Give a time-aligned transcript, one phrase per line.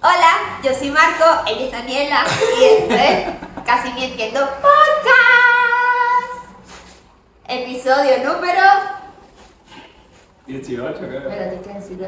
[0.00, 2.24] Hola, yo soy Marco, ella es Daniela
[2.60, 4.68] y esto es Casi Ni Entiendo Podcast.
[7.46, 8.60] Episodio número.
[10.46, 11.22] 18, creo.
[11.28, 12.06] Pero tienes que decirlo.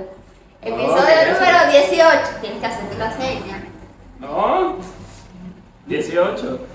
[0.61, 1.41] Episodio ¿qué es eso?
[1.41, 2.21] número 18.
[2.43, 3.65] Tienes que hacerte la seña.
[4.19, 4.77] No.
[5.87, 6.67] 18.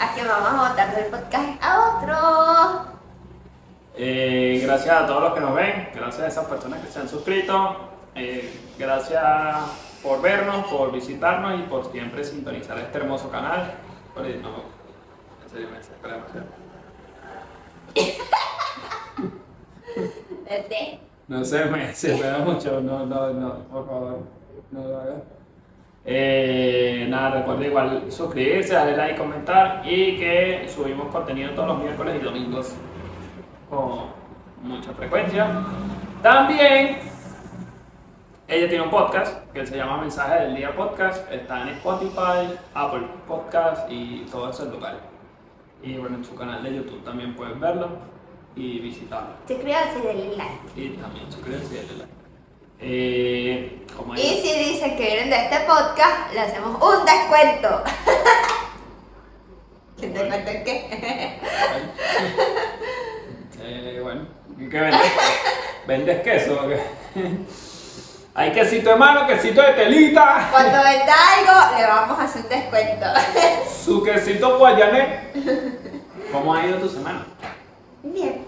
[0.00, 2.87] A que vamos a botar del podcast a otro.
[4.00, 7.08] Eh, gracias a todos los que nos ven, gracias a esas personas que se han
[7.08, 7.78] suscrito,
[8.14, 8.48] eh,
[8.78, 9.26] gracias
[10.04, 13.72] por vernos, por visitarnos y por siempre sintonizar este hermoso canal.
[14.14, 16.46] No, en serio me desespera demasiado.
[21.26, 24.18] No sé, me desespera mucho, no, no, no, por favor,
[24.70, 25.22] no lo hagas.
[26.04, 32.16] Eh, nada, recuerden igual suscribirse, darle like, comentar y que subimos contenido todos los miércoles
[32.20, 32.76] y domingos
[33.68, 34.06] con
[34.62, 35.64] mucha frecuencia.
[36.22, 36.98] También
[38.48, 43.06] ella tiene un podcast que se llama Mensaje del Día Podcast, está en Spotify, Apple
[43.26, 45.00] Podcast y todos esos lugares.
[45.82, 47.90] Y bueno, en su canal de YouTube también pueden verlo
[48.56, 49.34] y visitarlo.
[49.46, 50.80] Suscríbanse y denle like.
[50.80, 52.12] Y también suscríbanse y denle like.
[52.80, 57.82] Eh, como Y si dicen que vienen de este podcast, le hacemos un descuento.
[60.00, 61.38] ¿Qué descuento en qué?
[63.70, 64.22] Eh, bueno,
[64.58, 65.12] ¿y ¿qué vendes?
[65.86, 66.58] ¿Vendes queso?
[68.34, 72.48] Hay quesito de mano, quesito de telita, Cuando venda algo, le vamos a hacer un
[72.48, 73.06] descuento.
[73.84, 75.32] su quesito guayané.
[76.32, 77.26] ¿Cómo ha ido tu semana?
[78.02, 78.46] Bien.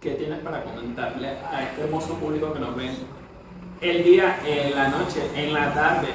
[0.00, 2.96] ¿Qué tienes para comentarle a este hermoso público que nos ven
[3.80, 6.08] el día, en la noche, en la tarde,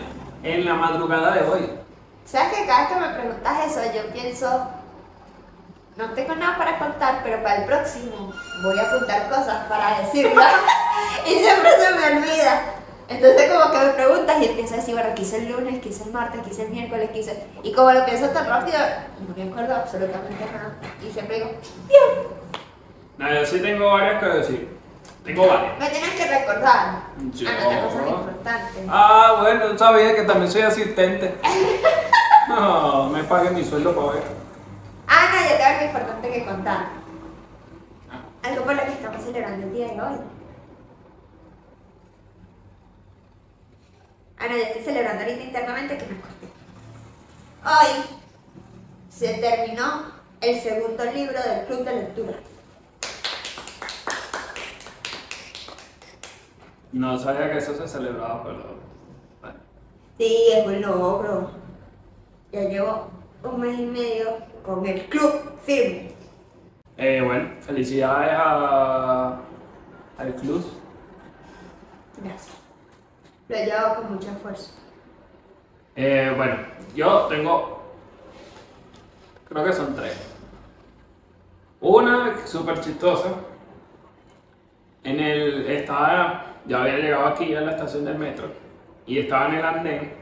[0.43, 1.69] en la madrugada de hoy?
[2.23, 4.69] ¿Sabes que cada vez que me preguntas eso, yo pienso,
[5.97, 10.53] no tengo nada para contar, pero para el próximo voy a apuntar cosas para decirlas
[11.25, 12.61] y siempre se me olvida.
[13.09, 15.81] Entonces como que me preguntas y empiezo a decir, bueno, ¿qué hice el lunes?
[15.81, 16.41] ¿Qué hice el martes?
[16.45, 17.09] ¿Qué hice el miércoles?
[17.11, 17.45] ¿Qué hice?
[17.61, 18.77] Y como lo pienso tan rápido,
[19.27, 20.75] no me acuerdo absolutamente nada.
[21.05, 21.51] Y siempre digo,
[21.89, 22.27] bien,
[23.17, 24.77] No, yo sí tengo varias que decir.
[25.25, 25.77] Tengo varias.
[25.77, 27.01] me tienes que recordar.
[27.33, 28.83] Yo- Anotar cosas importantes.
[28.89, 31.35] Ah, bueno, sabía que también soy asistente.
[32.47, 34.23] No, me paguen mi sueldo para ver.
[35.11, 36.87] No, yo tengo algo importante que contar.
[38.09, 38.21] Ah.
[38.43, 40.17] Algo por lo que estamos celebrando el día de hoy.
[44.39, 46.47] No, yo estoy celebrando ahorita internamente que me acordé.
[47.63, 48.03] Hoy
[49.09, 52.37] se terminó el segundo libro del Club de Lectura.
[56.93, 58.81] No sabía que eso se celebraba, pero.
[60.17, 61.51] Sí, es un logro.
[62.51, 63.09] Ya llevo
[63.43, 66.11] un mes y medio con el club firme.
[66.97, 69.39] Eh, bueno, felicidades a,
[70.17, 70.63] al club.
[72.23, 72.57] Gracias.
[73.47, 74.71] Lo he llevado con mucho esfuerzo.
[75.95, 76.57] Eh, bueno,
[76.95, 77.81] yo tengo.
[79.49, 80.15] Creo que son tres.
[81.81, 83.29] Una súper chistosa.
[85.03, 85.67] En el.
[85.69, 86.45] Estaba.
[86.67, 88.51] Ya había llegado aquí a la estación del metro.
[89.07, 90.13] Y estaba en el andén.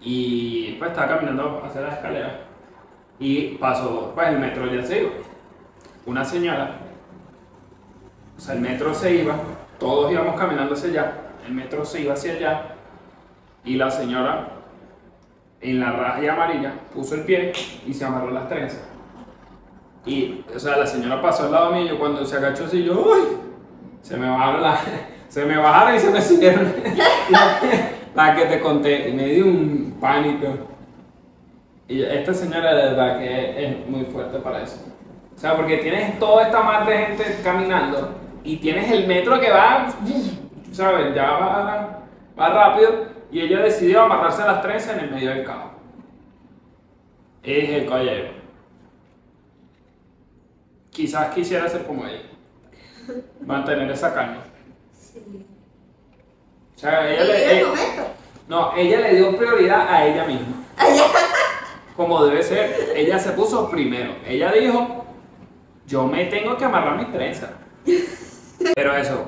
[0.00, 2.43] Y pues estaba caminando hacia la escalera.
[3.18, 4.12] Y pasó.
[4.14, 5.10] Pues el metro ya se iba.
[6.06, 6.78] Una señora.
[8.36, 9.36] O sea, el metro se iba.
[9.78, 11.12] Todos íbamos caminando hacia allá.
[11.46, 12.74] El metro se iba hacia allá.
[13.64, 14.48] Y la señora,
[15.60, 17.52] en la raya amarilla, puso el pie
[17.86, 18.82] y se amarró las trenzas.
[20.04, 22.92] Y, o sea, la señora pasó al lado mío y cuando se agachó así, yo,
[22.92, 23.38] ¡uy!
[24.02, 24.80] Se me bajaron las...
[25.28, 26.72] Se me bajaron y se me siguieron
[27.30, 27.58] la,
[28.14, 29.08] la que te conté.
[29.08, 30.46] Y me dio un pánico.
[31.88, 34.78] Y esta señora de verdad que es muy fuerte para eso.
[35.36, 39.50] O sea, porque tienes toda esta mar de gente caminando y tienes el metro que
[39.50, 39.92] va,
[40.72, 41.14] ¿sabes?
[41.14, 42.04] Ya va,
[42.38, 45.72] va rápido y ella decidió amarrarse las trenzas en el medio del cabo.
[47.42, 48.28] Es el caballero.
[50.90, 52.22] Quizás quisiera ser como ella.
[53.44, 54.44] Mantener esa calma.
[54.92, 55.44] Sí.
[56.74, 57.72] O sea, ella le, el eh,
[58.48, 60.64] no, ella le dio prioridad a ella misma.
[61.96, 62.92] Como debe ser.
[62.96, 64.14] Ella se puso primero.
[64.26, 65.04] Ella dijo,
[65.86, 67.50] yo me tengo que amarrar mis trenzas.
[68.74, 69.26] Pero eso,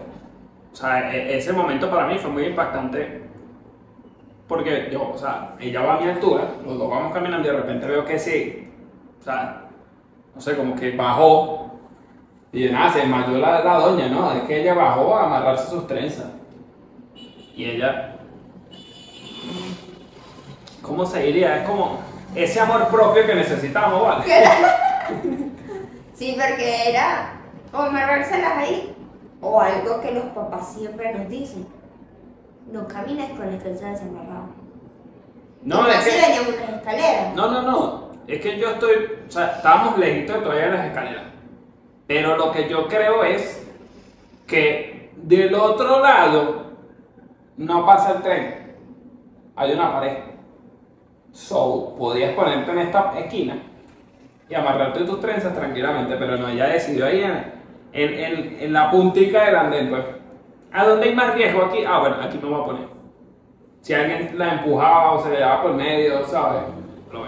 [0.72, 3.22] o sea, e- ese momento para mí fue muy impactante.
[4.48, 7.56] Porque yo, o sea, ella va a mi altura, los dos vamos caminando y de
[7.56, 8.68] repente veo que sí,
[9.20, 9.64] o sea,
[10.34, 11.72] no sé, como que bajó.
[12.52, 14.32] Y nada, se desmayó la, la doña, ¿no?
[14.32, 16.28] Es que ella bajó a amarrarse sus trenzas.
[17.56, 18.16] Y ella,
[20.80, 21.62] ¿cómo se diría?
[21.62, 21.98] Es como
[22.36, 24.24] ese amor propio que necesitamos, ¿vale?
[26.14, 27.32] Sí, porque era
[27.72, 28.94] o amarrárselas ahí
[29.42, 31.66] O algo que los papás siempre nos dicen.
[32.72, 34.48] No camines con el tren desamarrado.
[35.62, 36.40] No, es que.
[36.40, 37.34] unas escaleras.
[37.34, 38.10] No, no, no.
[38.26, 38.94] Es que yo estoy.
[39.28, 41.24] O sea, estábamos lejitos todavía de las escaleras.
[42.06, 43.64] Pero lo que yo creo es
[44.46, 46.72] que del otro lado
[47.56, 48.76] no pasa el tren.
[49.54, 50.35] Hay una pared.
[51.36, 53.58] So, podías ponerte en esta esquina
[54.48, 57.52] y amarrarte tus trenzas tranquilamente, pero no, ella decidió ahí en,
[57.92, 60.02] en, en- en la puntica del andén, pues.
[60.72, 61.84] ¿A dónde hay más riesgo aquí?
[61.86, 62.86] Ah, bueno, aquí me voy a poner.
[63.82, 66.62] Si alguien la empujaba o se le daba por medio, ¿sabes?
[67.12, 67.26] Lo.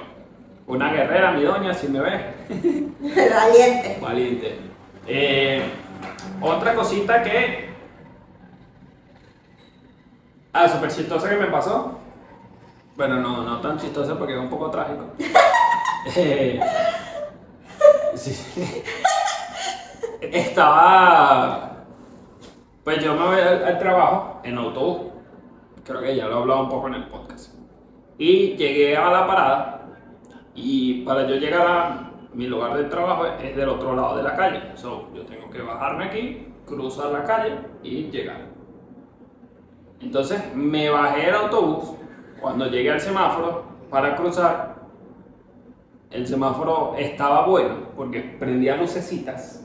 [0.66, 2.20] Una guerrera, mi doña, si me ve.
[3.00, 3.98] Valiente.
[4.00, 4.58] Valiente.
[5.06, 5.62] Eh,
[6.40, 7.68] otra cosita que.
[10.52, 11.97] Ah, súper chistosa que me pasó.
[12.98, 15.04] Bueno, no, no tan chistosa porque es un poco trágico.
[16.16, 16.58] Eh,
[18.14, 18.32] sí.
[20.20, 21.84] Estaba.
[22.82, 25.12] Pues yo me voy al, al trabajo en autobús.
[25.84, 27.54] Creo que ya lo he hablado un poco en el podcast.
[28.16, 29.88] Y llegué a la parada.
[30.54, 34.34] Y para yo llegar a mi lugar de trabajo es del otro lado de la
[34.34, 34.62] calle.
[34.76, 38.46] So, yo tengo que bajarme aquí, cruzar la calle y llegar.
[40.00, 41.97] Entonces me bajé del autobús.
[42.40, 44.76] Cuando llegué al semáforo para cruzar,
[46.10, 49.64] el semáforo estaba bueno porque prendía lucecitas.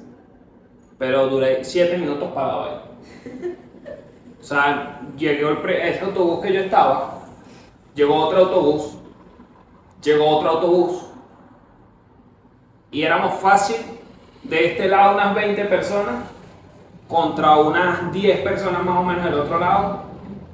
[0.98, 3.58] Pero duré 7 minutos parado ahí.
[4.40, 7.20] O sea, llegó el ese autobús que yo estaba,
[7.96, 8.98] llegó otro autobús,
[10.02, 11.06] llegó otro autobús,
[12.92, 13.78] y éramos fácil
[14.44, 16.26] de este lado unas 20 personas
[17.08, 20.04] contra unas 10 personas más o menos del otro lado,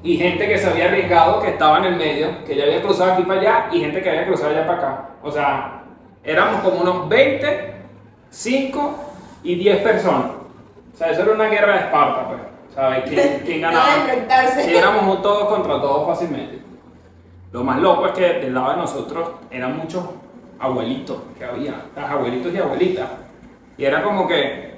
[0.01, 3.13] y gente que se había arriesgado, que estaba en el medio, que ya había cruzado
[3.13, 5.09] aquí para allá, y gente que había cruzado allá para acá.
[5.21, 5.83] O sea,
[6.23, 7.73] éramos como unos 20,
[8.29, 8.95] 5
[9.43, 10.31] y 10 personas.
[10.93, 12.39] O sea, eso era una guerra de Esparta, pues.
[12.73, 13.03] ¿Sabes?
[13.45, 14.07] ¿Quién, ganaba?
[14.55, 16.59] Si éramos un todos contra todos fácilmente.
[17.51, 20.03] Lo más loco es que del lado de nosotros eran muchos
[20.59, 23.09] abuelitos que había, las abuelitos y abuelitas.
[23.77, 24.77] Y era como que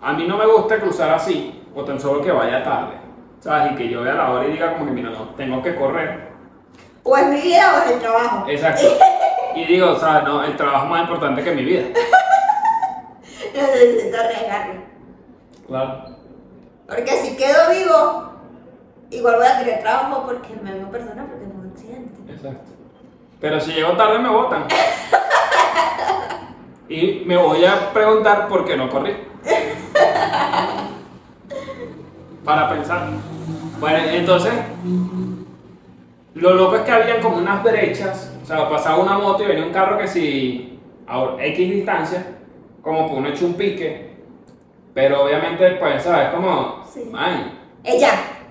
[0.00, 2.94] a mí no me gusta cruzar así, o tan solo que vaya tarde.
[3.40, 3.72] ¿Sabes?
[3.72, 6.30] Y que yo vea la hora y diga como que mira, no, tengo que correr.
[7.02, 8.46] O es mi vida o es el trabajo.
[8.48, 8.82] Exacto.
[9.52, 11.82] Y digo, o sea, no, el trabajo es más importante que mi vida.
[13.52, 14.84] Necesito arriesgarme.
[15.66, 16.04] Claro.
[16.86, 18.32] Porque si quedo vivo,
[19.10, 22.32] igual voy a tener trabajo porque me hago persona porque fue un accidente.
[22.32, 22.70] Exacto.
[23.40, 24.66] Pero si llego tarde me votan.
[26.90, 29.16] Y me voy a preguntar por qué no corrí.
[32.44, 33.08] Para pensar.
[33.78, 34.52] Bueno, entonces,
[36.34, 38.32] lo loco es que habían como unas brechas.
[38.42, 42.26] O sea, pasaba una moto y venía un carro que si a X distancia,
[42.82, 44.10] como por uno hecho un pique.
[44.94, 46.30] Pero obviamente, pues, ¿sabes?
[46.30, 47.04] Como, Sí.
[47.10, 47.52] man,
[47.84, 48.10] Ella.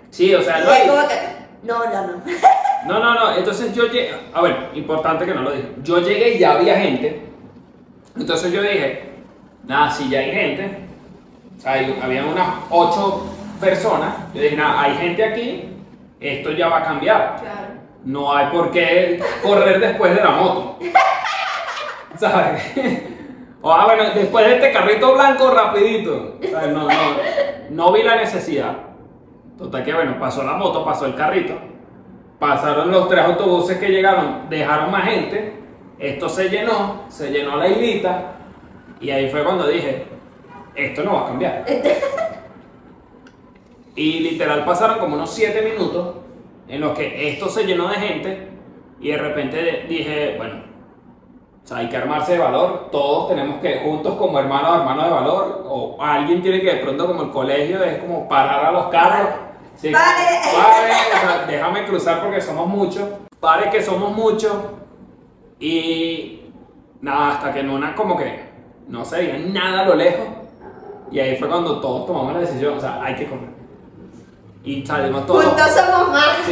[0.09, 1.39] sí, o sea, no hay- que.
[1.63, 2.13] No, no, no.
[2.88, 3.35] no, no, no.
[3.38, 4.12] Entonces yo llegué.
[4.33, 5.69] A ver, importante que no lo dije.
[5.83, 7.21] Yo llegué y ya había gente.
[8.18, 9.09] Entonces yo dije,
[9.65, 10.85] nada, si ya hay gente.
[11.57, 13.25] O sea, habían unas ocho
[13.59, 14.33] personas.
[14.33, 15.69] Yo dije, nada, hay gente aquí.
[16.19, 17.38] Esto ya va a cambiar.
[17.39, 17.79] Claro.
[18.03, 20.79] No hay por qué correr después de la moto.
[22.17, 22.61] ¿Sabes?
[23.61, 26.38] O, ah, bueno, después de este carrito blanco, rapidito.
[26.50, 26.71] ¿Sabes?
[26.71, 26.94] No, no,
[27.69, 28.73] no vi la necesidad.
[29.57, 31.54] Total que, bueno, pasó la moto, pasó el carrito.
[32.39, 35.59] Pasaron los tres autobuses que llegaron, dejaron más gente.
[35.99, 38.35] Esto se llenó, se llenó la islita.
[39.01, 40.07] Y ahí fue cuando dije,
[40.75, 41.66] esto no va a cambiar.
[43.99, 46.15] Y literal pasaron como unos 7 minutos
[46.69, 48.47] en los que esto se llenó de gente
[49.01, 50.61] y de repente dije, bueno,
[51.61, 55.11] o sea, hay que armarse de valor, todos tenemos que, juntos como hermanos, hermanos de
[55.11, 58.87] valor, o alguien tiene que de pronto como el colegio es como parar a los
[58.87, 59.31] carros.
[59.75, 60.39] Sí, Pare.
[60.45, 63.03] pare, o sea, déjame cruzar porque somos muchos,
[63.41, 64.53] pare que somos muchos
[65.59, 66.39] y
[67.01, 68.45] nada, hasta que en una como que
[68.87, 70.25] no se veía nada a lo lejos
[71.11, 73.58] y ahí fue cuando todos tomamos la decisión, o sea, hay que correr.
[74.63, 75.45] Y salimos todos.
[75.45, 76.37] Juntos somos más.
[76.45, 76.51] Sí,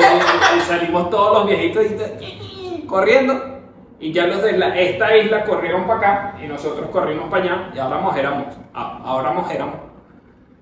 [0.58, 3.58] y salimos todos los viejitos y- corriendo.
[4.00, 7.72] Y ya los de la- esta isla corrieron para acá y nosotros corrimos para allá.
[7.74, 9.76] Y ahora éramos, ahora éramos,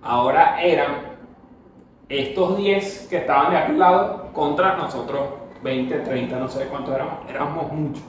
[0.02, 1.16] ahora eran
[2.10, 5.22] estos 10 que estaban de aquel lado contra nosotros
[5.62, 7.16] 20, 30, no sé cuántos éramos.
[7.30, 8.04] Éramos muchos.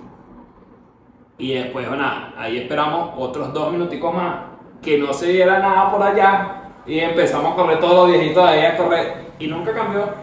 [1.38, 4.36] Y después, nada, ahí esperamos otros dos minuticos más,
[4.80, 6.62] que no se viera nada por allá.
[6.86, 9.25] Y empezamos a correr todos los viejitos de ahí a correr.
[9.38, 10.14] Y nunca cambió.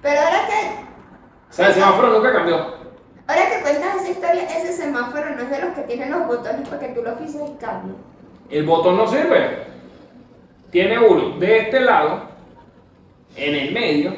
[0.00, 0.82] Pero ahora que,
[1.50, 2.56] O sea, el semáforo nunca cambió.
[3.26, 6.68] ahora que cuentas esa historia, ese semáforo no es de los que tienen los botones
[6.68, 7.94] para que tú lo pises y cambie.
[8.50, 9.66] El botón no sirve.
[10.70, 12.22] Tiene uno de este lado,
[13.36, 14.14] en el medio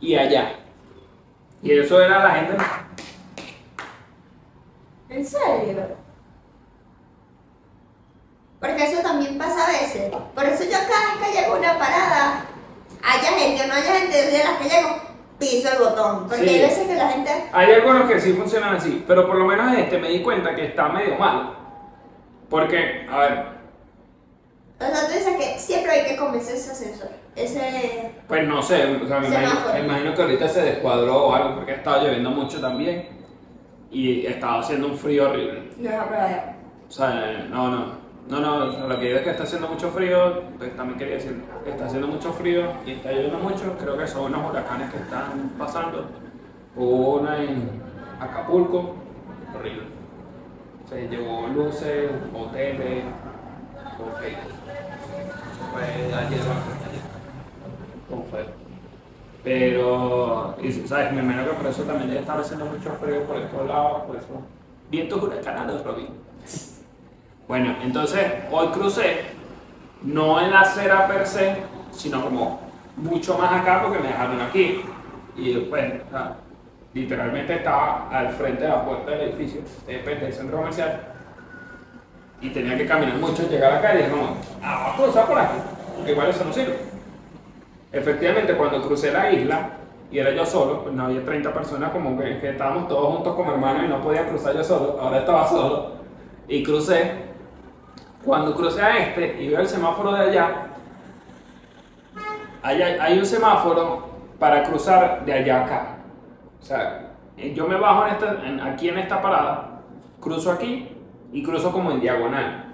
[0.00, 0.52] y allá.
[1.62, 2.56] Y eso era la gente.
[5.08, 5.96] ¿En serio?
[8.60, 10.10] Porque eso también pasa a veces.
[10.34, 12.44] Por eso yo cada vez que llego a una parada,
[13.02, 14.96] haya gente o no haya gente, de las que llego,
[15.38, 16.28] piso el botón.
[16.28, 16.48] Porque Sí.
[16.54, 17.30] hay veces que la gente...
[17.52, 20.66] Hay algunos que sí funcionan así, pero por lo menos este me di cuenta que
[20.66, 21.54] está medio mal.
[22.48, 23.56] Porque, a ver,
[24.78, 27.08] O sea, tú dices que siempre hay que comerse ese ascensor.
[27.34, 28.12] Ese...
[28.28, 31.56] pues no sé, o sea, me imagino, me imagino que ahorita se descuadró o algo
[31.56, 33.08] porque estaba lloviendo mucho también
[33.90, 35.70] y estaba haciendo un frío horrible.
[35.78, 36.54] No agua.
[36.88, 37.92] O sea, no, no,
[38.28, 41.42] no, no, lo que digo es que está haciendo mucho frío, pues también quería decir
[41.64, 45.50] está haciendo mucho frío y está lloviendo mucho, creo que son unos huracanes que están
[45.58, 46.06] pasando.
[46.74, 47.70] Hubo una en
[48.20, 48.96] Acapulco,
[49.56, 49.84] horrible.
[50.88, 53.04] Se llevó luces, hoteles.
[53.94, 54.04] Eso
[55.72, 56.40] fue ayer.
[58.08, 58.46] Todo feo.
[59.42, 61.12] Pero, y, ¿sabes?
[61.12, 64.26] Me imagino que por eso también debe haciendo mucho frío por estos lados, por eso.
[64.90, 66.08] Vientos huracanados, Robin.
[67.48, 69.20] Bueno, entonces hoy crucé,
[70.02, 71.56] no en la acera per se,
[71.92, 72.60] sino como
[72.96, 74.82] mucho más acá porque me dejaron aquí.
[75.36, 76.36] Y pues, o sea,
[76.92, 81.00] literalmente estaba al frente de la puerta del edificio, de pues, del centro comercial.
[82.40, 85.38] Y tenía que caminar mucho, llegar acá y dije, no, ah, vamos a cruzar por
[85.38, 85.56] aquí,
[86.08, 86.78] igual eso no sirve.
[87.92, 89.70] Efectivamente, cuando crucé la isla
[90.10, 93.36] y era yo solo, pues no había 30 personas, como que, que estábamos todos juntos
[93.36, 95.92] como hermanos y no podía cruzar yo solo, ahora estaba solo.
[96.48, 97.26] Y crucé.
[98.26, 100.66] Cuando crucé a este y veo el semáforo de allá,
[102.62, 105.86] hay, hay un semáforo para cruzar de allá a acá.
[106.60, 109.80] O sea, eh, yo me bajo en esta- en- aquí en esta parada,
[110.20, 110.88] cruzo aquí
[111.32, 112.64] y cruzo como en diagonal.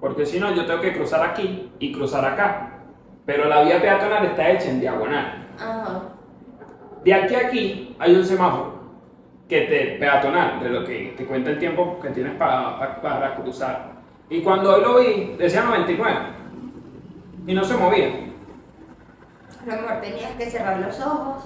[0.00, 2.68] Porque si no, yo tengo que cruzar aquí y cruzar acá.
[3.26, 5.46] Pero la vía peatonal está hecha en diagonal.
[5.58, 6.02] Ajá.
[7.04, 8.80] De aquí a aquí hay un semáforo
[9.48, 13.34] que te peatonal, de lo que te cuenta el tiempo que tienes para, para, para
[13.34, 13.91] cruzar.
[14.32, 16.20] Y cuando hoy lo vi, decía 99.
[17.46, 18.06] Y no se movía.
[19.60, 21.44] A lo mejor tenías que cerrar los ojos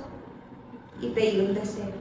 [1.00, 1.92] y pedir un deseo.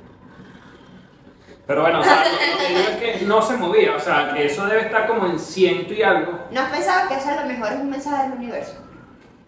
[1.66, 3.96] Pero bueno, o sea, lo que digo es que no se movía.
[3.96, 6.38] O sea, que eso debe estar como en ciento y algo.
[6.52, 8.76] ¿No has pensado que eso a lo mejor es un mensaje del universo?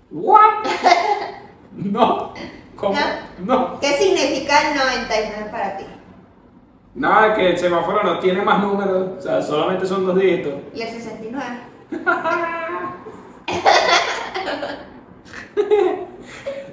[0.09, 0.65] ¿What?
[1.73, 2.33] No.
[2.75, 2.97] ¿Cómo?
[3.37, 3.79] No.
[3.79, 5.85] ¿Qué significa el 99 para ti?
[6.97, 9.09] Nada, que el semáforo no tiene más números.
[9.19, 10.53] O sea, solamente son dos dígitos.
[10.73, 11.45] ¿Y el 69?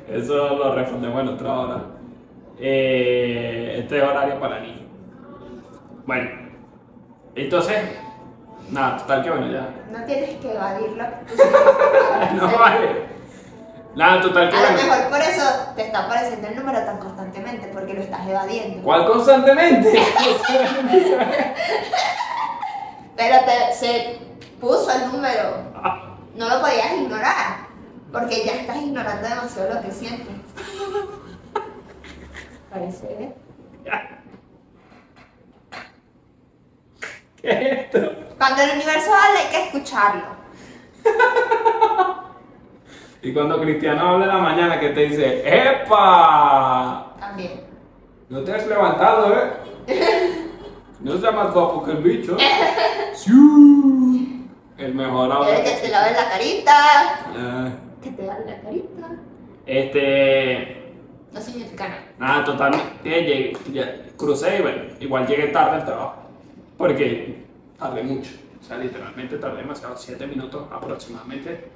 [0.09, 1.83] Eso lo respondemos en otra hora.
[2.59, 4.81] Eh, este es horario para niños.
[6.07, 6.31] Bueno,
[7.35, 7.77] entonces,
[8.71, 9.69] nada, total que bueno, ya.
[9.93, 11.05] No tienes que evadirlo.
[12.37, 13.14] No vale.
[13.97, 15.45] Nada, total que A lo mejor por eso
[15.77, 18.83] te está apareciendo el número tan constantemente, porque lo estás evadiendo.
[18.83, 19.93] ¿Cuál constantemente?
[23.17, 24.19] Pero te, se
[24.61, 25.59] puso el número.
[26.35, 27.67] No lo podías ignorar,
[28.13, 30.35] porque ya estás ignorando demasiado lo que sientes.
[32.71, 33.33] Parece, ¿eh?
[37.41, 38.13] ¿Qué es esto?
[38.37, 40.25] Cuando el universo habla hay que escucharlo.
[43.25, 47.15] Y cuando Cristiano habla en la mañana que te dice, ¡Epa!
[47.19, 47.63] También.
[48.29, 49.51] No te has levantado, ¿eh?
[51.01, 52.37] No seas más guapo que el bicho.
[53.15, 54.47] ¡Siu!
[54.77, 55.45] El mejor.
[55.45, 56.75] Quiere que te laves la carita.
[57.37, 57.69] Ah,
[58.03, 59.09] Que te laves la carita.
[59.67, 60.93] Este.
[61.33, 62.03] No significa nada.
[62.19, 62.87] Nada, totalmente.
[63.03, 66.15] Llegué, ya, crucé y bueno, igual llegué tarde al trabajo.
[66.77, 67.45] Porque
[67.79, 68.31] tardé mucho.
[68.61, 71.71] O sea, literalmente tardé demasiado, 7 minutos aproximadamente.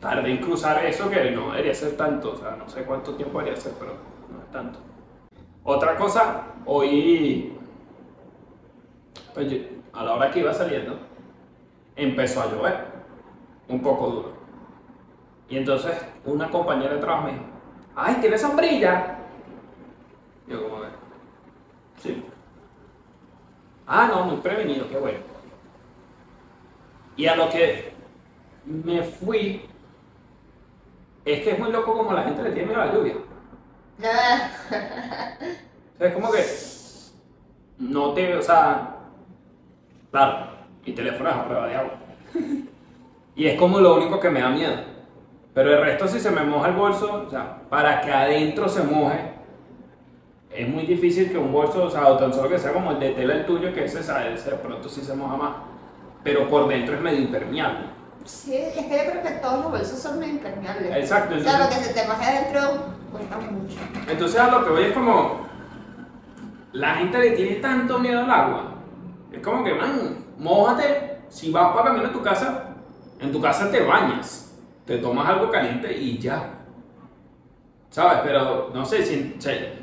[0.00, 2.32] Tardé en cruzar eso que no debería ser tanto.
[2.32, 3.92] O sea, no sé cuánto tiempo debería ser, pero
[4.32, 4.78] no es tanto.
[5.62, 7.52] Otra cosa, hoy.
[9.34, 9.52] Pues
[9.92, 10.98] a la hora que iba saliendo,
[11.96, 12.84] empezó a llover.
[13.68, 14.32] Un poco duro.
[15.48, 17.44] Y entonces una compañera de trabajo me dijo,
[17.94, 19.18] ¡ay, tienes sombrilla!
[20.48, 20.88] Yo como, "Eh,
[21.98, 22.24] sí.
[23.86, 25.18] Ah, no, muy prevenido, qué bueno.
[27.16, 27.92] Y a lo que
[28.64, 29.69] me fui,
[31.24, 33.14] es que es muy loco como la gente le tiene miedo a la lluvia.
[33.98, 34.50] Nada.
[35.94, 36.42] O sea, es como que
[37.78, 38.96] no te, o sea,
[40.10, 40.46] claro,
[40.86, 41.92] mi teléfono es a prueba de agua.
[43.34, 44.76] y es como lo único que me da miedo.
[45.52, 48.82] Pero el resto, si se me moja el bolso, o sea, para que adentro se
[48.82, 49.32] moje,
[50.50, 53.00] es muy difícil que un bolso, o sea, o tan solo que sea como el
[53.00, 54.40] de tela el tuyo, que ese, ¿sabes?
[54.40, 55.52] Ese de pronto sí se moja más.
[56.22, 57.99] Pero por dentro es medio impermeable.
[58.24, 60.94] Sí, es que yo creo que todos los bolsos son muy impermeables.
[60.96, 62.60] Exacto, O sea, lo que se te moje adentro
[63.10, 63.76] cuesta mucho.
[64.08, 65.48] Entonces a lo que voy es como.
[66.72, 68.74] La gente le tiene tanto miedo al agua.
[69.32, 71.18] Es como que, man, mójate.
[71.28, 72.64] Si vas para camino a tu casa,
[73.20, 74.52] en tu casa te bañas.
[74.84, 76.50] Te tomas algo caliente y ya.
[77.90, 78.20] ¿Sabes?
[78.24, 79.36] Pero no sé si.
[79.38, 79.80] si-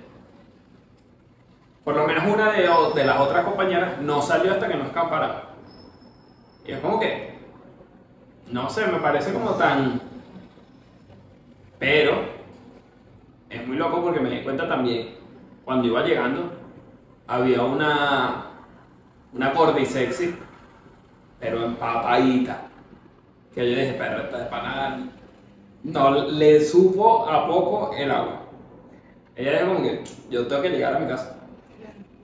[1.84, 5.44] por lo menos una de, de las otras compañeras no salió hasta que no escampara.
[6.66, 7.37] Y es como que.
[8.52, 10.00] No sé, me parece como tan.
[11.80, 12.22] Pero
[13.50, 15.16] es muy loco porque me di cuenta también,
[15.66, 16.52] cuando iba llegando,
[17.28, 18.46] había una,
[19.34, 20.36] una gorda y sexy,
[21.40, 22.64] pero empapadita.
[23.54, 25.00] Que yo dije, pero esta de panada
[25.84, 28.44] no le supo a poco el agua.
[29.36, 31.38] Ella dijo como que yo tengo que llegar a mi casa.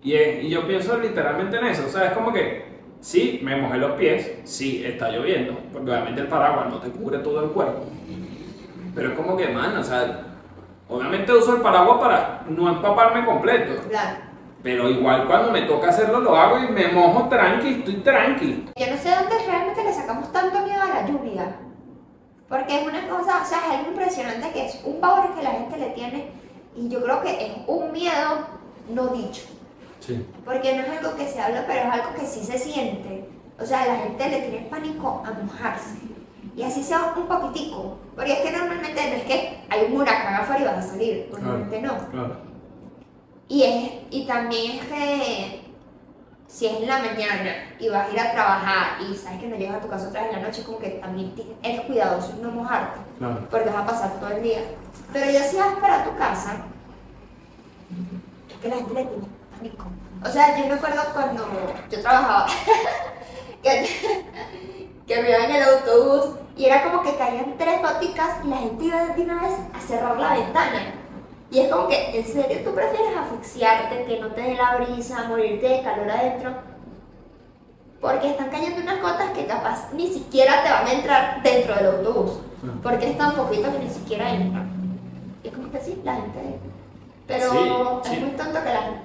[0.02, 2.73] Y, y yo pienso literalmente en eso, o sea, es como que
[3.04, 7.20] sí, me mojé los pies, sí, está lloviendo, porque obviamente el paraguas no te cubre
[7.20, 7.84] todo el cuerpo.
[8.96, 10.24] Pero es como que, man, o sea,
[10.88, 13.84] obviamente uso el paraguas para no empaparme completo.
[13.90, 14.18] Claro.
[14.64, 18.70] Pero igual cuando me toca hacerlo lo hago y me mojo tranqui, estoy tranqui.
[18.78, 21.58] Yo no sé dónde realmente le sacamos tanto miedo a la lluvia.
[22.48, 25.52] Porque es una cosa, o sea, es algo impresionante que es un pavor que la
[25.52, 26.30] gente le tiene.
[26.78, 28.48] Y yo creo que es un miedo
[28.90, 29.42] no dicho.
[30.06, 30.26] Sí.
[30.44, 33.30] Porque no es algo que se habla, pero es algo que sí se siente.
[33.60, 35.96] O sea, la gente le tiene pánico a mojarse.
[36.56, 37.98] Y así sea un poquitico.
[38.16, 41.30] Porque es que normalmente no es que hay un huracán afuera y vas a salir.
[41.32, 41.98] Normalmente no.
[42.10, 42.38] Claro.
[43.48, 45.62] Y, es, y también es que
[46.48, 49.56] si es en la mañana y vas a ir a trabajar y sabes que no
[49.56, 51.34] llegas a tu casa otra vez en la noche, como que también
[51.64, 53.48] eres cuidadoso en no mojarte, Claro.
[53.50, 54.60] porque vas a pasar todo el día.
[55.12, 56.58] Pero ya si vas para tu casa,
[58.50, 59.24] es que la gente le tiene
[60.26, 61.46] O sea, yo me acuerdo cuando
[61.92, 62.46] yo trabajaba,
[63.64, 63.90] que,
[65.08, 68.58] que me iba en el autobús y era como que caían tres goticas y la
[68.58, 70.94] gente iba de una vez a cerrar la ventana.
[71.52, 75.26] Y es como que, ¿en serio tú prefieres asfixiarte, que no te dé la brisa,
[75.28, 76.52] morirte de calor adentro?
[78.02, 81.86] Porque están cayendo unas gotas que capaz ni siquiera te van a entrar dentro del
[81.88, 82.40] autobús.
[82.60, 82.80] Claro.
[82.82, 84.70] Porque es tan poquito que ni siquiera entran.
[85.44, 86.60] Y es como que sí, la gente...
[87.28, 88.20] Pero Sí, es sí.
[88.20, 89.02] muy tonto que la gente...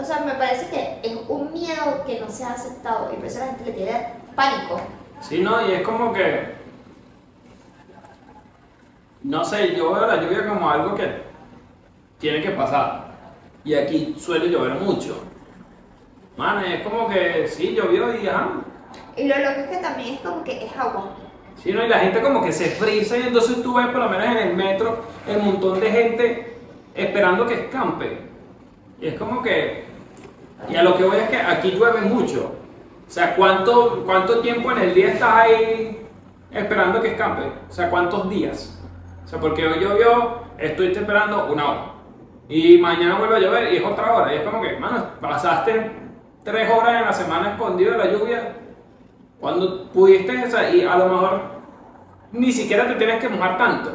[0.00, 3.26] O sea, me parece que es un miedo que no se ha aceptado y por
[3.26, 4.80] eso la gente le tiene pánico.
[5.20, 6.54] Sí, no, y es como que.
[9.22, 11.22] No sé, yo veo la lluvia como algo que
[12.18, 13.10] tiene que pasar.
[13.62, 15.22] Y aquí suele llover mucho.
[16.38, 18.62] Mano, es como que sí, llovió y ajá.
[19.16, 21.10] Y lo loco es que también es como que es agua.
[21.62, 24.08] Sí, no, y la gente como que se frisa y entonces tú ves por lo
[24.08, 26.56] menos en el metro el montón de gente
[26.94, 28.18] esperando que escampe.
[28.98, 29.89] Y es como que...
[30.68, 32.52] Y a lo que voy es que aquí llueve mucho.
[33.06, 36.06] O sea, ¿cuánto, cuánto tiempo en el día estás ahí
[36.50, 37.42] esperando que escampe?
[37.68, 38.80] O sea, ¿cuántos días?
[39.24, 41.84] O sea, porque hoy llovió, estoy esperando una hora.
[42.48, 44.34] Y mañana vuelve a llover y es otra hora.
[44.34, 45.90] Y es como que, mano, pasaste
[46.44, 48.56] tres horas en la semana escondido de la lluvia
[49.40, 51.40] cuando pudiste, o sea, y a lo mejor
[52.32, 53.90] ni siquiera te tienes que mojar tanto.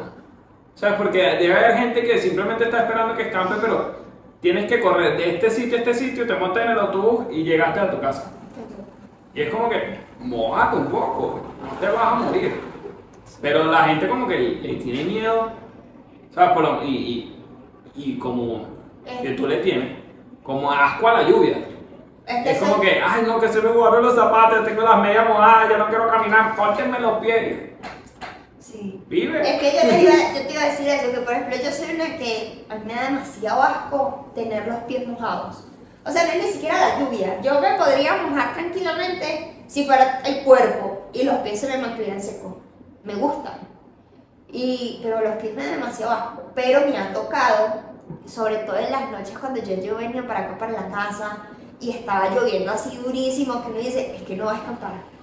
[0.74, 0.96] ¿Sabes?
[0.96, 3.94] Porque debe haber gente que simplemente está esperando que escampe, pero
[4.46, 7.42] tienes que correr de este sitio a este sitio, te montas en el autobús y
[7.42, 8.30] llegaste a tu casa.
[9.34, 12.60] Y es como que, mojate un poco, no te vas a morir.
[13.42, 15.50] Pero la gente como que le tiene miedo,
[16.32, 16.50] ¿sabes?
[16.52, 17.34] Por lo- y,
[17.96, 18.66] y, y como
[19.20, 19.96] que tú le tienes,
[20.44, 21.58] como asco a la lluvia.
[22.24, 25.00] Es que Es como que, ay no, que se me guardaron los zapatos, tengo las
[25.02, 27.70] medias mojadas, ya no quiero caminar, córtenme los pies.
[28.66, 29.00] Sí.
[29.06, 29.40] Vive.
[29.40, 31.70] Es que yo te, iba, yo te iba a decir eso, que por ejemplo yo
[31.70, 35.68] soy una que a mí me da demasiado asco tener los pies mojados.
[36.04, 37.40] O sea, no es ni siquiera la lluvia.
[37.42, 42.20] Yo me podría mojar tranquilamente si fuera el cuerpo y los pies se me mantuvieran
[42.20, 42.54] secos.
[43.04, 43.58] Me gustan.
[44.50, 46.42] Y, pero los pies me dan demasiado asco.
[46.54, 47.82] Pero me ha tocado,
[48.24, 51.38] sobre todo en las noches cuando yo, yo venía para acá, para la casa,
[51.78, 55.15] y estaba lloviendo así durísimo, que uno dice, es que no va a escapar.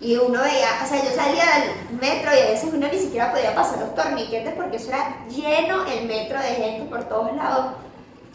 [0.00, 3.32] Y uno veía, o sea, yo salía del metro y a veces uno ni siquiera
[3.32, 7.74] podía pasar los torniquetes porque eso era lleno el metro de gente por todos lados.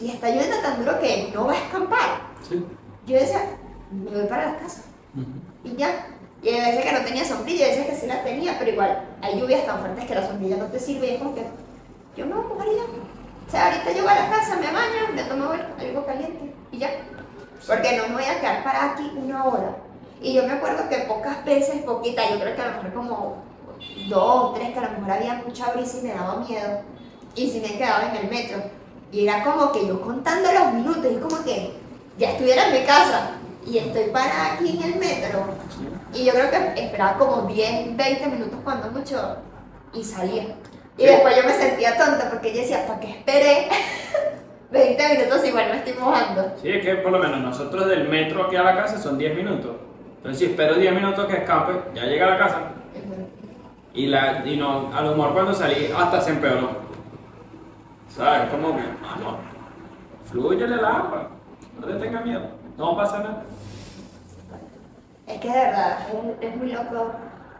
[0.00, 2.20] Y está lloviendo tan duro que no va a escampar.
[2.48, 2.64] Sí.
[3.06, 3.42] Yo decía,
[3.90, 4.82] me voy para la casa.
[5.62, 6.06] Y ya.
[6.42, 9.04] Y hay veces que no tenía sombrilla, hay veces que sí la tenía, pero igual
[9.20, 11.44] hay lluvias tan fuertes que la sombrilla no te sirve y es como que
[12.16, 12.82] yo me voy a mojar y ya.
[13.46, 16.90] O sea, ahorita llego a la casa, me baño, me tomo algo caliente y ya.
[17.66, 19.76] Porque no me voy a quedar parada aquí una hora.
[20.20, 23.36] Y yo me acuerdo que pocas veces, poquita, yo creo que a lo mejor como
[24.08, 26.80] dos tres, que a lo mejor había mucha brisa y me daba miedo.
[27.34, 28.62] Y si me quedaba en el metro.
[29.12, 31.72] Y era como que yo contando los minutos, y como que
[32.18, 33.30] ya estuviera en mi casa
[33.66, 35.44] y estoy parada aquí en el metro.
[36.12, 39.36] Y yo creo que esperaba como 10, 20 minutos cuando mucho
[39.94, 40.54] y salía.
[40.98, 43.68] Y después yo me sentía tonta porque yo decía, ¿para qué esperé
[44.70, 46.52] 20 minutos igual me estoy mojando?
[46.60, 49.34] Sí, es que por lo menos nosotros del metro aquí a la casa son 10
[49.34, 49.76] minutos.
[50.20, 52.58] Entonces si espero 10 minutos que escape, ya llega a la casa.
[53.94, 56.72] Y, la, y no, a lo mejor cuando salí hasta se empeoró.
[58.06, 58.50] ¿Sabes?
[58.50, 59.38] Como que, ah, no,
[60.30, 61.30] flúyele el agua,
[61.80, 62.42] no le tenga miedo,
[62.76, 63.44] no pasa nada.
[65.26, 65.98] Es que de verdad,
[66.40, 67.12] es, es muy loco.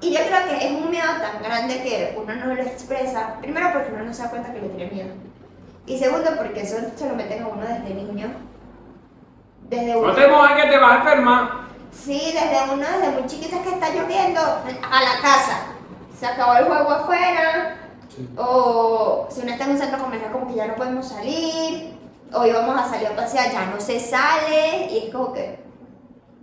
[0.03, 3.37] Y yo creo que es un miedo tan grande que uno no lo expresa.
[3.41, 5.15] Primero porque uno no se da cuenta que le tiene miedo.
[5.87, 8.29] Y segundo porque eso se lo meten a uno desde niño.
[9.71, 11.70] Desde No te mojes que te vas a enfermar.
[11.93, 15.67] Sí, desde uno, desde muy chiquita que está lloviendo, a la casa.
[16.19, 17.77] Se acabó el juego afuera.
[18.37, 21.95] O si uno está en un centro comercial como que ya no podemos salir.
[22.33, 24.87] O íbamos a salir a pasear, ya no se sale.
[24.91, 25.59] Y es como que...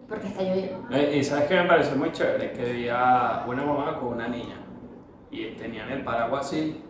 [0.07, 0.87] Porque está lloviendo.
[0.91, 4.57] Eh, Y sabes que me pareció muy chévere que había una mamá con una niña
[5.29, 6.81] y tenían el paraguas así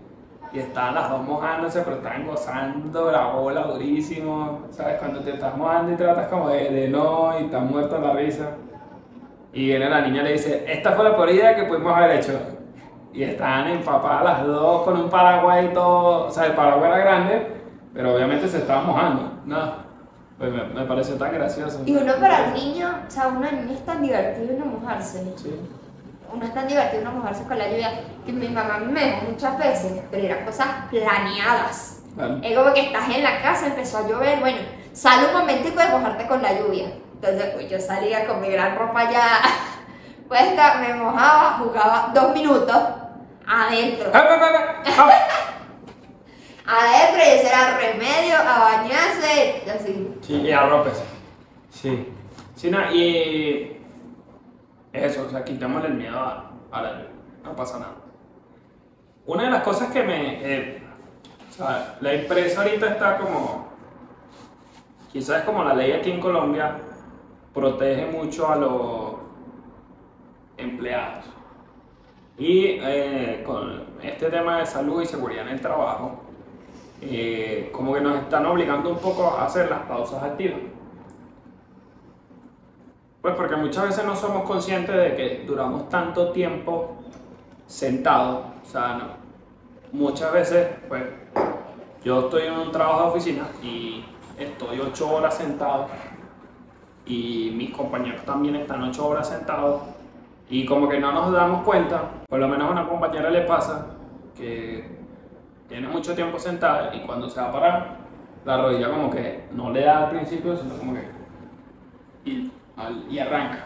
[0.53, 4.97] y estaban las dos mojándose pero estaban gozando la bola durísimo, ¿sabes?
[4.99, 8.13] Cuando te estás mojando y tratas como de, de no y estás muerto en la
[8.13, 8.49] risa
[9.53, 12.17] y viene la niña y le dice, esta fue la peor idea que pudimos haber
[12.17, 12.39] hecho
[13.13, 16.97] y estaban empapadas las dos con un paraguas y todo, o sea, el paraguas era
[16.99, 17.57] grande
[17.93, 19.57] pero obviamente se estaban mojando, no,
[20.37, 21.81] pues me, me pareció tan gracioso.
[21.83, 25.33] Y uno para un niño, o sea, una niña es tan divertido uno mojarse.
[25.35, 25.59] Sí.
[26.31, 28.01] Uno es tan divertido uno mojarse con la lluvia.
[28.25, 31.99] Que mi mamá me dejó muchas veces, pero eran cosas planeadas.
[32.15, 32.39] Claro.
[32.43, 34.57] Es como que estás en la casa, empezó a llover, bueno,
[34.91, 36.91] sale un momentico de mojarte con la lluvia.
[37.13, 39.41] Entonces, pues yo salía con mi gran ropa ya
[40.27, 42.77] puesta, me mojaba, jugaba dos minutos
[43.45, 44.11] adentro.
[44.13, 45.47] ¡Ah, ah, ah, ah!
[46.69, 50.13] Adentro y ese era remedio a bañarse, y así.
[50.21, 51.03] Sí, y arrópese.
[51.71, 52.13] Sí.
[52.57, 53.76] Sí, no, y
[55.05, 57.09] eso, o sea, quitémosle el miedo a, a la lluvia.
[57.43, 57.95] No pasa nada.
[59.25, 60.39] Una de las cosas que me.
[60.43, 60.83] eh,
[62.01, 63.67] la empresa ahorita está como.
[65.11, 66.77] Quizás como la ley aquí en Colombia
[67.53, 69.13] protege mucho a los
[70.57, 71.25] empleados.
[72.37, 76.21] Y eh, con este tema de salud y seguridad en el trabajo,
[77.01, 80.59] eh, como que nos están obligando un poco a hacer las pausas activas.
[83.21, 86.97] Pues porque muchas veces no somos conscientes de que duramos tanto tiempo
[87.65, 88.45] sentados.
[88.63, 89.17] O sea,
[89.91, 91.03] muchas veces, pues,
[92.03, 94.05] yo estoy en un trabajo de oficina y
[94.37, 95.87] estoy ocho horas sentado
[97.05, 99.81] y mis compañeros también están ocho horas sentados
[100.49, 103.87] y como que no nos damos cuenta, por lo menos a una compañera le pasa
[104.35, 104.97] que
[105.67, 107.97] tiene mucho tiempo sentada y cuando se va a parar,
[108.45, 112.49] la rodilla como que no le da al principio, sino como que...
[113.09, 113.65] y arranca.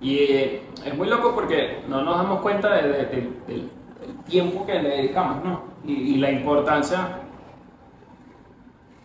[0.00, 3.70] Y eh, es muy loco porque no nos damos cuenta de- de- de- del,
[4.28, 5.62] tiempo que le dedicamos, ¿no?
[5.84, 7.20] Y, la importancia,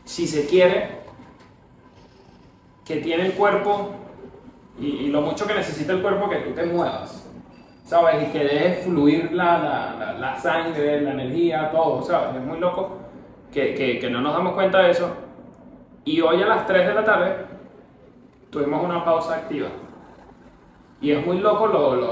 [0.04, 1.00] si se quiere,
[2.86, 3.92] que tiene el cuerpo
[4.80, 7.20] y, lo mucho que necesita el cuerpo que tú te muevas.
[7.86, 8.28] ¿sabes?
[8.28, 12.36] Y que deje fluir la, la, la, la sangre, la energía, todo, ¿sabes?
[12.38, 12.98] Es muy loco
[13.52, 15.10] que, que, que no nos damos cuenta de eso.
[16.06, 17.36] Y hoy a las 3 de la tarde
[18.54, 19.68] tuvimos una pausa activa.
[21.02, 22.12] Y es muy loco lo, lo...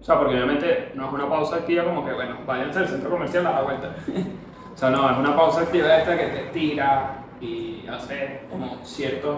[0.00, 3.10] O sea, porque obviamente no es una pausa activa como que, bueno, váyanse al centro
[3.10, 3.94] comercial a la vuelta.
[4.74, 9.34] o sea, no, es una pausa activa esta que te tira y hace como ciertos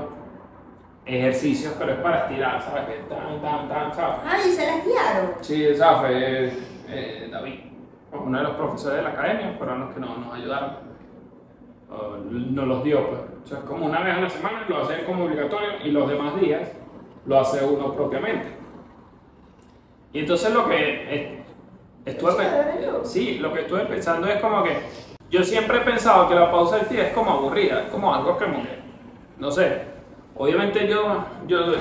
[1.07, 2.85] ejercicios, pero es para estirar, ¿sabes?
[2.87, 4.17] Que tan, tan, tan, ¿sabes?
[4.27, 5.31] Ay, se las guiaron.
[5.41, 6.53] Sí, esa fue
[6.89, 7.61] eh, David,
[8.13, 10.86] uno de los profesores de la academia, fueron los que nos, nos ayudaron.
[11.91, 13.21] O nos los dio, pues.
[13.45, 16.41] O sea, como una vez a la semana lo hacen como obligatorio y los demás
[16.41, 16.73] días
[17.27, 18.49] lo hace uno propiamente.
[20.13, 21.45] Y entonces lo que
[22.05, 22.45] estuve,
[23.05, 24.79] sí, lo que estuve pensando es como que
[25.29, 28.47] yo siempre he pensado que la pausa activa es como aburrida, es como algo que,
[29.39, 29.83] no sé,
[30.37, 31.75] obviamente yo, yo,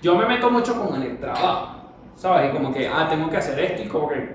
[0.00, 1.76] yo me meto mucho como en el trabajo,
[2.16, 2.50] ¿sabes?
[2.50, 4.34] Y como que, ah, tengo que hacer esto y como que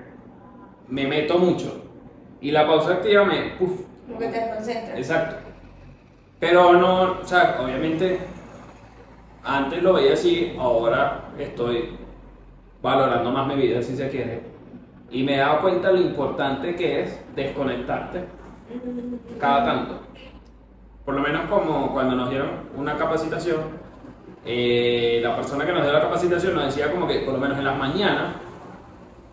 [0.88, 1.87] me meto mucho.
[2.40, 4.98] Y la pausa activa me, uf, Como que te desconcentras.
[4.98, 5.36] Exacto.
[6.40, 8.20] Pero no, o sea, obviamente
[9.44, 11.96] antes lo veía así, ahora estoy
[12.82, 14.42] valorando más mi vida si se quiere.
[15.10, 18.24] Y me he dado cuenta lo importante que es desconectarte
[19.40, 20.00] cada tanto.
[21.04, 23.60] Por lo menos como cuando nos dieron una capacitación,
[24.44, 27.58] eh, la persona que nos dio la capacitación nos decía como que por lo menos
[27.58, 28.34] en las mañanas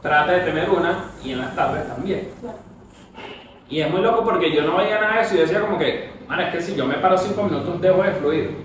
[0.02, 2.30] trata de tener una y en las tardes también.
[3.70, 6.12] Y es muy loco porque yo no veía nada de eso y decía como que,
[6.28, 8.58] man, es que si yo me paro cinco minutos dejo de fluir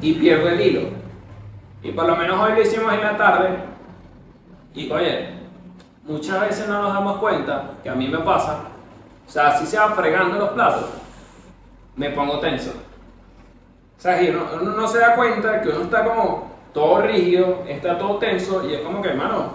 [0.00, 0.88] y pierdo el hilo.
[1.82, 3.50] Y por lo menos hoy lo hicimos en la tarde.
[4.74, 5.30] Y oye,
[6.04, 8.60] muchas veces no nos damos cuenta, que a mí me pasa,
[9.26, 10.86] o sea, si se va fregando los platos,
[11.96, 12.70] me pongo tenso.
[12.70, 17.98] O sea, uno, uno no se da cuenta que uno está como todo rígido, está
[17.98, 19.54] todo tenso y es como que, hermano,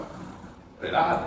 [0.80, 1.24] relájate.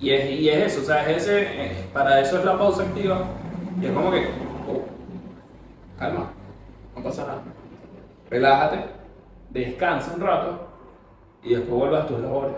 [0.00, 2.82] Y es, y es eso, o sea, es ese, eh, para eso es la pausa
[2.82, 3.22] activa.
[3.80, 4.28] Y es como que,
[4.66, 4.82] oh,
[5.98, 6.30] calma,
[6.96, 7.42] no pasa nada.
[8.30, 8.84] Relájate,
[9.50, 10.68] descansa un rato
[11.42, 12.54] y después vuelvas a tus labores.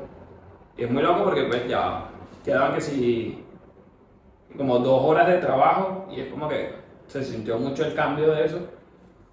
[0.76, 2.04] Y es muy loco porque pues ya
[2.44, 3.44] quedaban que si
[4.56, 6.70] como dos horas de trabajo y es como que
[7.06, 8.58] se sintió mucho el cambio de eso.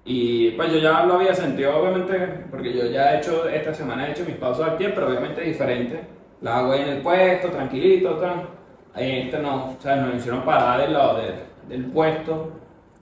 [0.03, 4.07] Y pues yo ya lo había sentido obviamente porque yo ya he hecho, esta semana
[4.07, 6.18] he hecho mis pausas al pie, pero obviamente diferente.
[6.41, 8.47] Las hago ahí en el puesto, tranquilito, tan.
[8.95, 11.35] Este no, o sea, nos hicieron parar del lado del,
[11.67, 12.51] del puesto,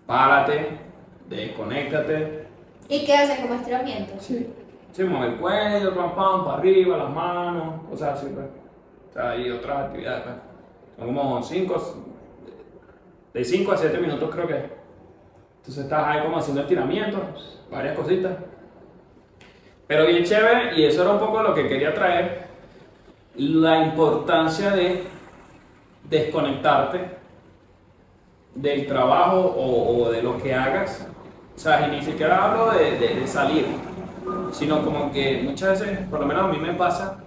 [0.06, 0.68] párate,
[1.30, 2.48] desconéctate,
[2.90, 4.14] ¿Y qué hacen como estiramiento?
[4.20, 4.48] Sí.
[4.94, 8.46] Sí, mueve el cuello, pam, pam, para arriba, las manos, cosas así, pues.
[9.10, 10.36] O sea, y otras actividades, pues.
[10.98, 12.04] Son como 5,
[13.34, 14.56] de 5 a 7 minutos creo que.
[15.58, 18.32] Entonces estás ahí como haciendo estiramientos, varias cositas.
[19.86, 22.47] Pero bien chévere, y eso era un poco lo que quería traer,
[23.38, 25.04] la importancia de
[26.10, 27.18] desconectarte
[28.56, 31.08] del trabajo o, de lo que hagas
[31.58, 33.66] o sea, y ni siquiera hablo de, salir,
[34.52, 37.18] sino como que muchas veces, por lo menos a mí me pasa,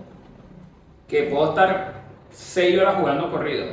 [1.09, 1.95] que puedo estar
[2.31, 3.67] 6 horas jugando corrido.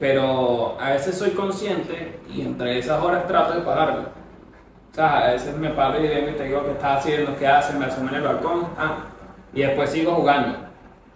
[0.00, 4.08] Pero a veces soy consciente y entre esas horas trato de pararlo.
[4.90, 7.84] O sea, a veces me paro y te digo qué estás haciendo, qué haces, me
[7.84, 8.96] asomo en el balcón, ah,
[9.54, 10.67] y después sigo jugando.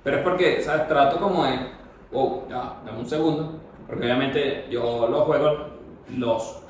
[0.03, 0.89] Pero es porque, ¿sabes?
[0.89, 1.59] Trato como de,
[2.13, 5.73] oh, ya, dame un segundo, porque obviamente yo los juegos
[6.17, 6.63] los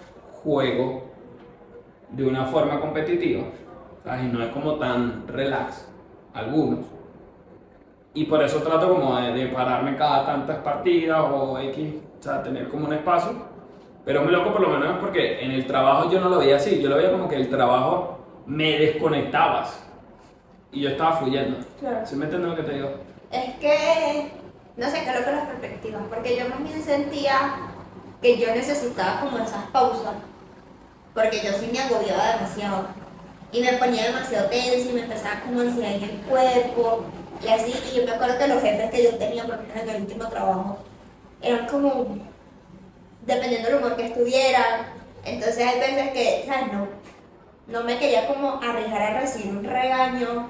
[0.42, 1.04] juego
[2.10, 3.44] de una forma competitiva,
[4.04, 4.24] ¿sabes?
[4.24, 5.88] Y no es como tan relax,
[6.34, 6.80] algunos.
[8.14, 12.42] Y por eso trato como de, de pararme cada tantas partidas o X, o sea,
[12.42, 13.32] tener como un espacio.
[14.04, 16.56] Pero es muy loco por lo menos porque en el trabajo yo no lo veía
[16.56, 19.88] así, yo lo veía como que el trabajo me desconectabas
[20.72, 21.58] y yo estaba fluyendo.
[21.78, 22.04] Claro.
[22.04, 22.90] ¿Sí me entiendes lo que te digo?
[23.32, 24.30] Es que,
[24.76, 27.54] no sé, creo que las perspectivas, porque yo más bien sentía
[28.20, 30.14] que yo necesitaba como esas pausas,
[31.14, 32.88] porque yo sí me agobiaba demasiado
[33.50, 37.04] y me ponía demasiado tensa y me empezaba como ansiedad en el cuerpo
[37.42, 39.88] y así, y yo me acuerdo que los jefes que yo tenía, por ejemplo, en
[39.88, 40.78] el último trabajo,
[41.40, 42.18] eran como,
[43.26, 44.92] dependiendo del humor que estuvieran,
[45.24, 46.72] entonces hay veces que, ¿sabes?
[46.72, 46.86] No,
[47.66, 50.48] no me quería como arriesgar a recibir un regaño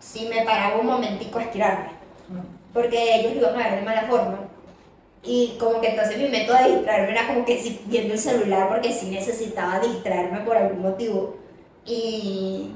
[0.00, 2.00] si me paraba un momentico a estirarme
[2.72, 4.38] porque ellos lo iban a ver de mala forma.
[5.22, 8.92] Y como que entonces mi método de distraerme era como que viendo el celular porque
[8.92, 11.36] sí necesitaba distraerme por algún motivo.
[11.84, 12.74] Y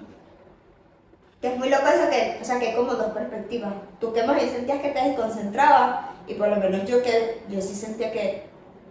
[1.41, 3.73] que es muy loco eso que, o sea, que hay como dos perspectivas.
[4.01, 7.61] Tú que más bien sentías que te desconcentrabas y por lo menos yo que yo
[7.61, 8.43] sí sentía que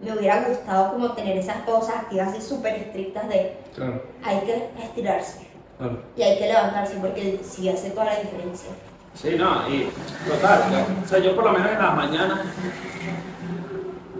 [0.01, 4.69] me hubiera gustado como tener esas pausas activas así súper estrictas de Claro, hay que
[4.83, 5.99] estirarse claro.
[6.15, 8.69] y hay que levantarse porque sí hace toda la diferencia.
[9.15, 9.89] Sí, no, y
[10.27, 12.39] total, yo- o sea, yo por lo menos en las mañanas,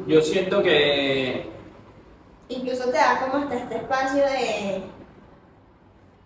[0.07, 1.51] yo siento que,
[2.49, 4.83] Incluso te da como hasta este espacio de.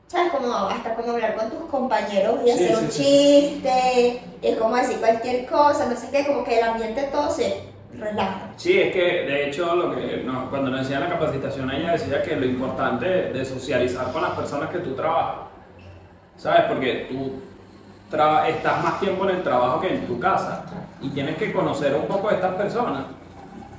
[0.08, 0.32] ¿Sabes?
[0.32, 3.04] Como hasta como hablar con tus compañeros y Sí, hacer sí, un sí.
[3.04, 7.30] chiste, y es como decir cualquier cosa, no sé qué, como que el ambiente todo
[7.32, 7.62] se
[7.94, 8.50] relaja.
[8.58, 12.22] sí, es que de hecho lo que no, cuando nos decían la capacitación ella decía
[12.22, 15.48] que lo importante de socializar con las personas que tú trabajas,
[16.38, 16.62] ¿sabes?
[16.68, 17.42] Porque tú
[18.48, 20.64] estás más tiempo en el trabajo que en tu casa
[21.02, 23.04] y tienes que conocer un poco de estas personas,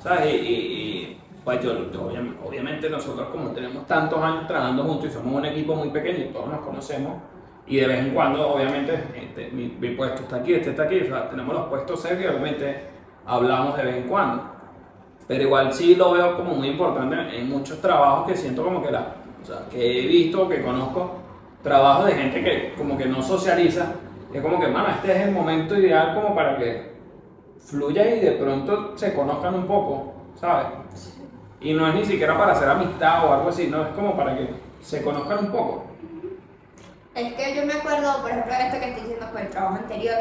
[0.03, 0.35] ¿sabes?
[0.35, 5.07] Y, y- y, pues yo, yo obvia- obviamente nosotros como tenemos tantos años trabajando juntos
[5.09, 7.15] y somos un equipo muy pequeño y todos nos conocemos
[7.67, 11.01] y de vez en cuando obviamente este, mi, mi puesto está aquí, este está aquí,
[11.01, 12.98] o sea, tenemos los puestos y obviamente
[13.29, 14.43] hablamos de vez en cuando.
[15.27, 18.91] Pero igual sí lo veo como muy importante en muchos trabajos que siento como que
[18.91, 21.19] la, o sea, que he visto, que conozco,
[21.63, 23.93] trabajos de gente que como que no socializa,
[24.33, 26.93] es como que, mano, este es el momento ideal como para que
[27.59, 30.67] fluya y de pronto se conozcan un poco, ¿sabes?
[31.61, 34.37] Y no es ni siquiera para hacer amistad o algo así, no, es como para
[34.37, 34.49] que
[34.81, 35.85] se conozcan un poco.
[37.15, 40.17] Es que yo me acuerdo, por ejemplo, esto que estoy diciendo con el trabajo anterior,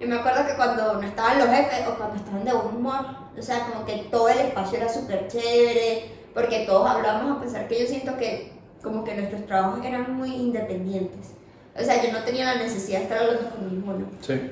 [0.00, 3.04] yo me acuerdo que cuando no estaban los jefes o cuando estaban de buen humor,
[3.38, 7.68] o sea, como que todo el espacio era súper chévere, porque todos hablábamos a pesar
[7.68, 8.50] que yo siento que
[8.82, 11.32] como que nuestros trabajos eran muy independientes.
[11.78, 14.06] O sea, yo no tenía la necesidad de estar hablando con ninguno.
[14.22, 14.50] Sí.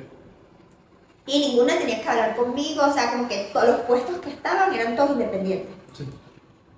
[1.26, 4.74] Y ninguna tenía que hablar conmigo, o sea, como que todos los puestos que estaban
[4.74, 5.74] eran todos independientes.
[5.94, 6.06] Sí.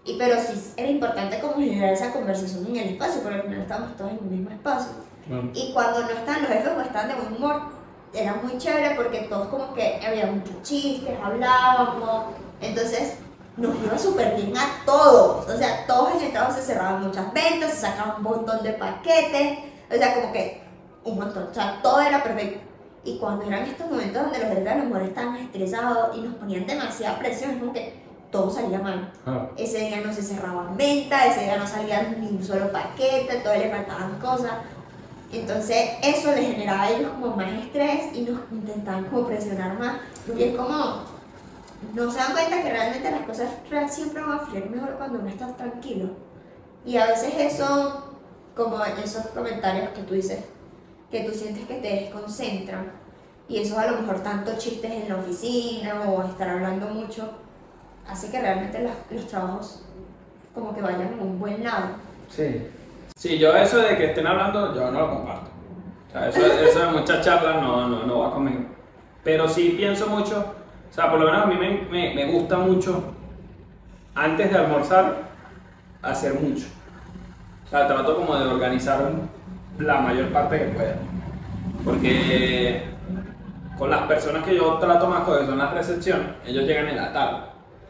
[0.04, 3.60] Y pero sí era importante como generar esa conversación en el espacio, porque al final
[3.62, 4.92] estábamos todos en el mismo espacio.
[5.54, 7.79] Y cuando no estaban los jefes o estaban de buen humor,
[8.12, 13.14] era muy chévere porque todos como que había muchos chistes, hablábamos, entonces
[13.56, 17.32] nos iba súper bien a todos, o sea, todos en el trabajo se cerraban muchas
[17.32, 19.58] ventas, se sacaban un montón de paquetes,
[19.90, 20.62] o sea, como que
[21.04, 22.60] un montón, o sea, todo era perfecto.
[23.02, 26.34] Y cuando eran estos momentos donde los jefes a lo mejor estaban estresados y nos
[26.34, 27.94] ponían demasiada presión, es como que
[28.30, 29.10] todo salía mal.
[29.26, 29.48] Ah.
[29.56, 33.54] Ese día no se cerraban ventas, ese día no salía ni un solo paquete, todo
[33.54, 34.52] le faltaban cosas.
[35.32, 39.98] Entonces eso les generaba a ellos como más estrés y nos intentaban como presionar más.
[40.36, 41.04] Y es como,
[41.94, 43.48] no se dan cuenta que realmente las cosas
[43.90, 46.10] siempre van a fluir mejor cuando uno está tranquilo.
[46.84, 48.16] Y a veces eso,
[48.56, 50.40] como esos comentarios que tú dices,
[51.10, 52.92] que tú sientes que te desconcentran.
[53.48, 57.30] Y eso a lo mejor tanto chistes en la oficina o estar hablando mucho,
[58.08, 59.82] hace que realmente los, los trabajos
[60.54, 61.96] como que vayan en un buen lado.
[62.28, 62.66] Sí.
[63.20, 65.50] Sí, yo eso de que estén hablando, yo no lo comparto.
[66.08, 68.64] O sea, eso, eso de muchas charlas no, no, no va conmigo.
[69.22, 70.38] Pero sí pienso mucho,
[70.90, 73.12] o sea, por lo menos a mí me, me, me gusta mucho,
[74.14, 75.16] antes de almorzar,
[76.00, 76.64] hacer mucho.
[77.66, 79.12] O sea, trato como de organizar
[79.78, 80.96] la mayor parte que pueda.
[81.84, 82.84] Porque
[83.76, 86.96] con las personas que yo trato más con que son las recepciones, ellos llegan en
[86.96, 87.40] la tarde.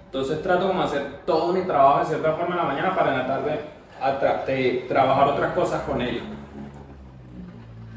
[0.07, 3.19] Entonces trato como hacer todo mi trabajo de cierta forma en la mañana para en
[3.19, 6.25] la tarde atra- de trabajar otras cosas con ellos.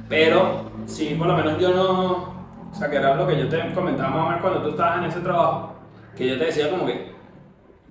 [0.10, 2.12] Pero sí, por lo menos yo no,
[2.72, 4.98] o sea, que era lo que yo te comentaba más o menos cuando tú estabas
[5.00, 5.74] en ese trabajo,
[6.16, 7.14] que yo te decía como que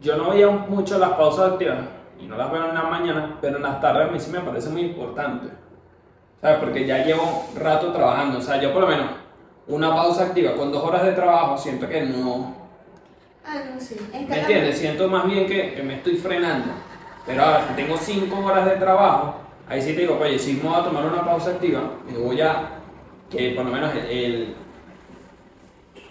[0.01, 1.79] yo no veía mucho las pausas activas
[2.21, 4.41] y no las veo en las mañanas, pero en las tardes a mí sí me
[4.41, 5.49] parece muy importante.
[6.41, 6.59] ¿Sabes?
[6.59, 9.07] Porque ya llevo rato trabajando, o sea, yo por lo menos
[9.69, 12.61] una pausa activa con dos horas de trabajo siento que no,
[13.45, 13.97] Ah, no, sí.
[14.29, 14.79] ¿Me entiendes?
[14.79, 16.69] Siento más bien que, que me estoy frenando.
[17.27, 19.37] Pero ahora, si tengo 5 horas de trabajo,
[19.69, 22.41] ahí sí te digo, oye, si me voy a tomar una pausa activa, y voy
[22.41, 22.71] a,
[23.31, 24.55] que por lo menos el,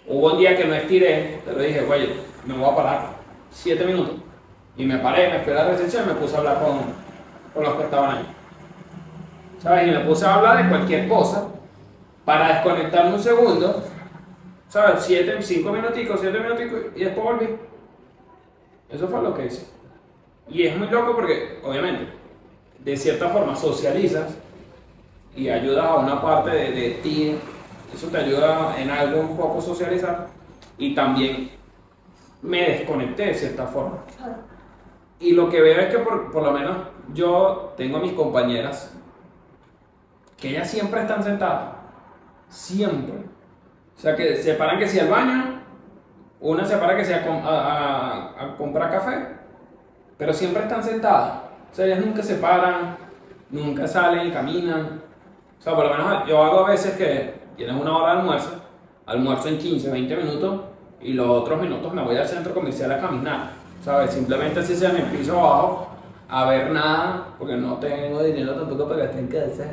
[0.07, 3.09] Hubo un día que no estiré, te lo dije, oye, me voy a parar
[3.51, 4.15] 7 minutos.
[4.75, 6.79] Y me paré, me fui a la recepción y me puse a hablar con,
[7.53, 8.25] con los que estaban ahí.
[9.59, 9.87] ¿Sabes?
[9.87, 11.47] Y me puse a hablar de cualquier cosa
[12.25, 13.83] para desconectarme un segundo
[14.71, 15.03] ¿Sabes?
[15.03, 17.57] Siete, cinco minuticos, siete minuticos y después volví.
[18.89, 19.65] Eso fue lo que hice.
[20.51, 22.11] Y es muy loco porque, obviamente,
[22.79, 24.37] de cierta forma socializas
[25.35, 27.37] y ayudas a una parte de, de ti.
[27.93, 30.27] Eso te ayuda en algo un poco socializar.
[30.77, 31.51] Y también
[32.41, 33.99] me desconecté de cierta forma.
[35.19, 36.77] Y lo que veo es que por, por lo menos
[37.13, 38.93] yo tengo a mis compañeras
[40.37, 41.75] que ellas siempre están sentadas.
[42.49, 43.15] Siempre.
[43.95, 45.61] O sea, que se paran que sea al baño,
[46.39, 49.40] una se para que sea a comprar café,
[50.21, 51.31] pero siempre están sentadas.
[51.71, 52.95] O sea, ellas nunca se paran,
[53.49, 55.01] nunca salen y caminan.
[55.59, 58.51] O sea, por lo menos yo hago a veces que tienes una hora de almuerzo,
[59.07, 60.61] almuerzo en 15, 20 minutos
[61.01, 63.49] y los otros minutos me voy al centro comercial a caminar.
[63.83, 64.11] ¿Sabes?
[64.11, 65.87] Simplemente así sea en el piso abajo,
[66.29, 69.63] a ver nada, porque no tengo dinero tampoco para gastar en casa.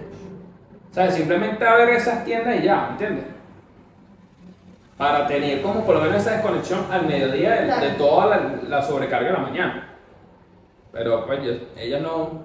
[0.92, 1.14] ¿Sabes?
[1.14, 3.26] Simplemente a ver esas tiendas y ya, ¿entiendes?
[4.96, 9.26] Para tener como por lo menos esa desconexión al mediodía de, toda la, la sobrecarga
[9.26, 9.88] de la mañana.
[10.92, 11.40] Pero pues
[11.76, 12.42] ellas no,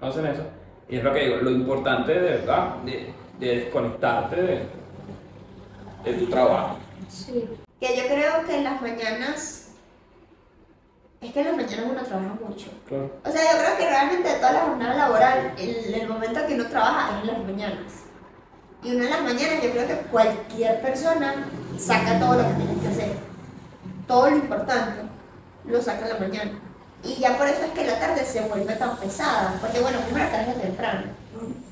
[0.00, 0.42] no hacen eso.
[0.88, 4.62] Y es lo que digo, lo importante de verdad, de, de desconectarte de,
[6.04, 6.76] de tu trabajo.
[7.08, 7.48] Sí.
[7.80, 9.62] Que yo creo que en las mañanas.
[11.20, 12.70] Es que en las mañanas uno trabaja mucho.
[12.86, 13.10] Claro.
[13.24, 16.54] O sea, yo creo que realmente de toda la jornada laboral, el, el momento que
[16.54, 17.92] uno trabaja es en las mañanas.
[18.82, 22.80] Y uno en las mañanas, yo creo que cualquier persona saca todo lo que tiene
[22.80, 23.12] que hacer.
[24.06, 25.02] Todo lo importante
[25.64, 26.60] lo saca en la mañana.
[27.06, 29.56] Y ya por eso es que la tarde se vuelve tan pesada.
[29.60, 31.02] Porque, bueno, primero carga temprano.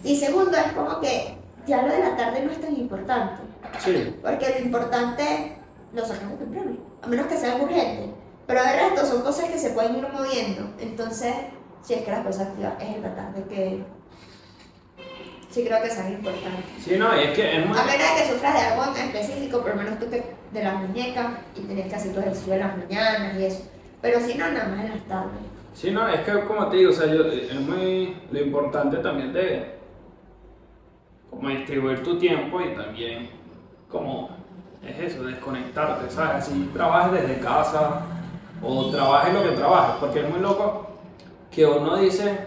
[0.05, 3.43] Y segundo, es como que ya lo de la tarde no es tan importante.
[3.83, 4.17] Sí.
[4.23, 5.57] Porque lo importante
[5.93, 8.11] lo sacamos temprano, a menos que sea urgente.
[8.47, 10.71] Pero de resto son cosas que se pueden ir moviendo.
[10.79, 11.35] Entonces,
[11.83, 13.83] si es que las cosas activas es en la tarde que
[15.51, 16.85] sí creo que son importantes.
[16.85, 17.79] Sí, no, y es que es muy...
[17.79, 20.63] A menos de que sufras de algo en específico, por lo menos tú que de
[20.63, 23.63] las muñecas y tenés que hacer tu ejercicio en las mañanas y eso.
[24.05, 25.31] Pero si no, nada más en las tardes.
[25.73, 29.33] Sí, no, es que como te digo, o sea, yo- es muy lo importante también
[29.33, 29.77] de
[31.31, 33.31] como distribuir tu tiempo y también
[33.89, 34.29] como
[34.87, 36.45] es eso, desconectarte, ¿sabes?
[36.45, 38.03] Así trabajes desde casa
[38.63, 40.87] o trabajes lo que trabajes, porque es muy loco
[41.51, 42.47] que uno dice,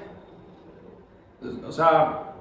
[1.68, 2.34] o sea,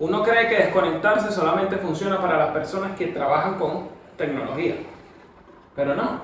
[0.00, 4.74] uno cree que desconectarse solamente funciona para las personas que trabajan con tecnología,
[5.74, 6.20] pero no.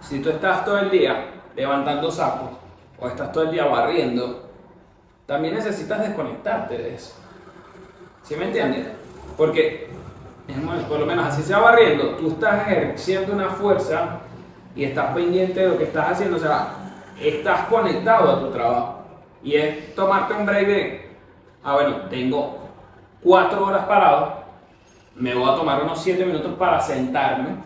[0.00, 1.26] Si tú estás todo el día
[1.56, 2.50] levantando sacos,
[2.98, 4.48] o estás todo el día barriendo,
[5.26, 7.14] también necesitas desconectarte de eso.
[8.22, 8.86] ¿Sí me entiendes?
[9.36, 9.90] Porque,
[10.88, 14.20] por lo menos así se va barriendo, tú estás ejerciendo una fuerza
[14.76, 16.68] y estás pendiente de lo que estás haciendo, o sea,
[17.20, 19.00] estás conectado a tu trabajo.
[19.42, 21.16] Y es tomarte un break de,
[21.62, 22.58] ah, bueno, tengo
[23.22, 24.44] cuatro horas parado,
[25.16, 27.56] me voy a tomar unos siete minutos para sentarme,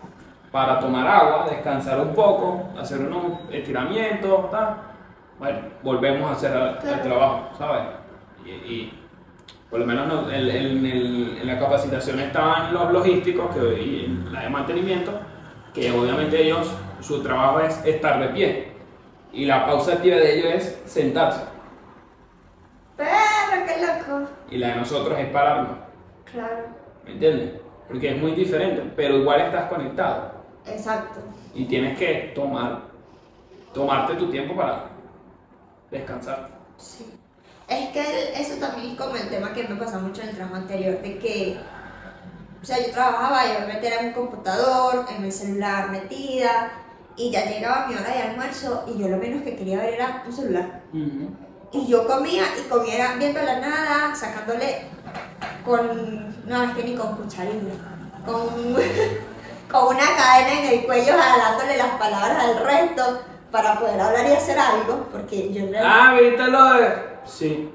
[0.51, 4.75] para tomar agua, descansar un poco, hacer unos estiramientos, tal.
[5.37, 6.51] Bueno, volvemos a hacer
[6.83, 7.81] el, trabajo, ¿sabes?
[8.45, 8.99] Y, y
[9.69, 14.05] por lo menos no- en, en- en- en la capacitación estaban los logísticos que, y
[14.05, 15.11] en la de mantenimiento,
[15.73, 18.71] que obviamente ellos, su trabajo es estar de pie.
[19.31, 21.43] Y la pausa activa de ellos es sentarse.
[22.97, 23.09] Pero
[23.67, 24.27] qué loco.
[24.49, 25.77] Y la de nosotros es pararnos.
[26.31, 26.65] Claro.
[27.05, 27.61] ¿Me entiendes?
[27.87, 30.38] Porque es muy diferente, pero igual estás conectado.
[30.71, 31.19] Exacto.
[31.53, 32.83] Y tienes que tomar,
[33.73, 34.89] tomarte tu tiempo para
[35.91, 36.49] descansar.
[36.77, 37.13] Sí.
[37.67, 40.55] Es que eso también es como el tema que me pasa mucho en el trabajo
[40.55, 41.59] anterior, de que,
[42.61, 46.71] o sea, yo trabajaba y obviamente era en un computador, en el celular metida,
[47.15, 50.23] y ya llegaba mi hora de almuerzo y yo lo menos que quería ver era
[50.25, 50.81] un celular.
[51.71, 54.85] Y yo comía y comía viendo la nada, sacándole
[55.63, 57.73] con, no es que ni con cucharilla,
[58.25, 58.75] con,
[59.71, 64.33] con una cadena en el cuello jalándole las palabras al resto para poder hablar y
[64.33, 67.09] hacer algo, porque yo en realidad- Ah, ¿viste lo de...?
[67.25, 67.71] Sí.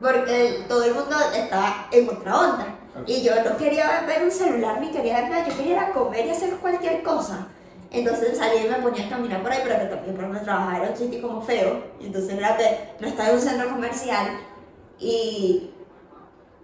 [0.00, 2.66] Porque todo el mundo estaba en otra onda.
[3.06, 5.92] Y yo no quería ver un celular ni quería ver nada, yo quería ir a
[5.92, 7.46] comer y hacer cualquier cosa.
[7.90, 10.78] Entonces salía y me ponía a caminar por ahí, pero que también por donde trabajaba
[10.78, 11.82] era un sitio como feo.
[12.00, 14.40] Y entonces era que no estaba en un centro comercial.
[14.98, 15.70] Y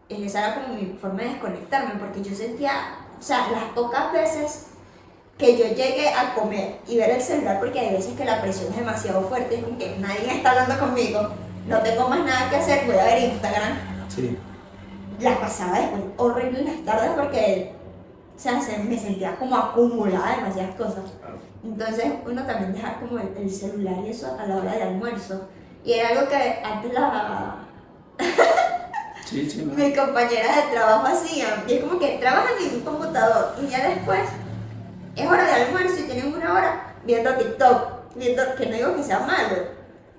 [0.09, 2.73] esa era como mi forma de desconectarme, porque yo sentía,
[3.25, 4.67] o sea, las pocas veces
[5.39, 8.71] que yo llegué a comer y ver el celular, porque hay veces que la presión
[8.71, 11.31] es demasiado fuerte, es como que nadie está hablando conmigo,
[11.67, 13.79] no tengo más nada que hacer, voy a ver Instagram.
[14.15, 14.37] Sí.
[15.21, 17.73] La pasaba después horrible en las tardes porque,
[18.37, 21.05] o sea, se- me sentía como acumulada demasiadas cosas.
[21.65, 25.49] Entonces uno también deja como el, el celular y eso a la hora del almuerzo.
[25.83, 27.57] Y era algo que antes la,
[29.35, 29.65] Sí, sí.
[29.65, 29.75] no.
[29.75, 31.65] mis compañeras de trabajo hacían.
[31.67, 34.21] Y es como que trabajan en un computador y ya después
[35.17, 38.15] es hora de almuerzo y tienen una hora viendo TikTok.
[38.15, 39.57] Viendo, que no digo que sea malo,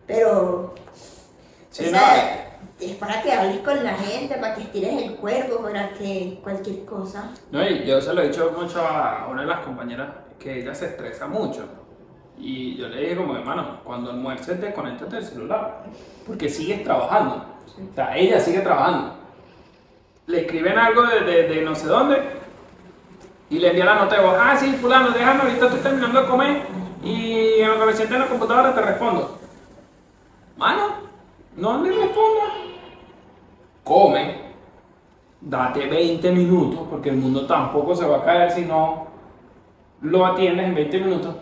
[0.05, 0.75] pero
[1.69, 5.15] Sí, o no, sea, es para que hables con la gente, para que estires el
[5.15, 7.31] cuerpo, para que cualquier cosa.
[7.51, 10.75] No, y yo se lo he dicho mucho a una de las compañeras que ella
[10.75, 11.65] se estresa mucho.
[12.37, 15.83] Y yo le dije como, hermano, cuando almuerces desconéctate del celular.
[16.27, 17.54] Porque sigues trabajando.
[17.91, 19.13] O sea, ella sigue trabajando.
[20.27, 22.17] Le escriben algo de, de- no sé dónde
[23.49, 24.35] y le envía la nota de voz.
[24.39, 26.61] Ah, sí, fulano, déjame, ahorita estoy terminando de comer
[27.03, 29.37] y en lo que me siente en la computadora te respondo.
[30.57, 30.87] Mano,
[31.55, 32.53] no le respondas.
[33.83, 34.35] Come,
[35.41, 39.07] date 20 minutos, porque el mundo tampoco se va a caer si no
[40.01, 41.35] lo atiendes en 20 minutos.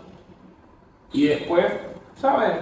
[1.12, 1.72] Y después,
[2.16, 2.52] ¿sabes?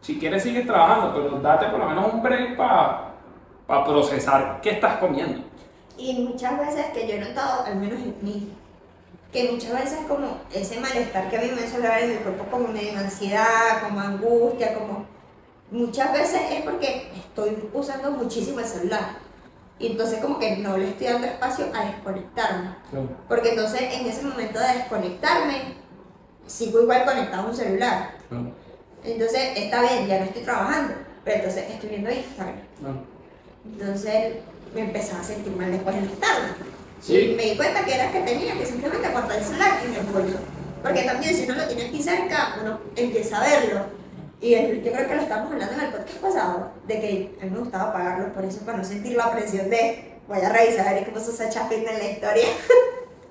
[0.00, 4.98] Si quieres, sigue trabajando, pero date por lo menos un break para procesar qué estás
[4.98, 5.44] comiendo.
[5.96, 8.52] Y muchas veces que yo he notado, al menos en mí,
[9.32, 12.44] que muchas veces como ese malestar que a mí me suele dar en el cuerpo
[12.50, 15.04] como medio ansiedad, como angustia, como
[15.70, 19.28] muchas veces es porque estoy usando muchísimo el celular.
[19.78, 22.74] Y entonces como que no le estoy dando espacio a desconectarme.
[23.28, 25.74] Porque entonces en ese momento de desconectarme,
[26.46, 28.10] sigo igual conectado a un celular.
[29.04, 30.94] Entonces está bien, ya no estoy trabajando,
[31.24, 32.56] pero entonces estoy viendo Instagram.
[33.64, 34.34] Entonces
[34.74, 36.48] me empezaba a sentir mal después en la tarde.
[37.00, 37.16] Sí.
[37.16, 40.02] Y me di cuenta que era que tenía que simplemente guardar el celular en el
[40.12, 40.38] bolso.
[40.82, 43.80] Porque también si uno lo tiene aquí cerca, uno empieza a verlo.
[44.40, 47.44] Y el- yo creo que lo estábamos hablando en el podcast pasado, de que a
[47.44, 50.86] mí me gustaba apagarlo por eso, para no sentir la presión de voy a revisar
[50.88, 52.44] a ver qué pasó esa chapita en la historia.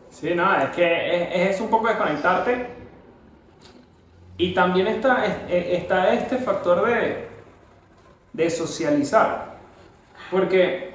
[0.10, 2.68] Sí, no, es que es, es un poco desconectarte.
[4.38, 7.28] Y también está, es- es- está este factor de,
[8.34, 9.58] de socializar.
[10.30, 10.94] Porque,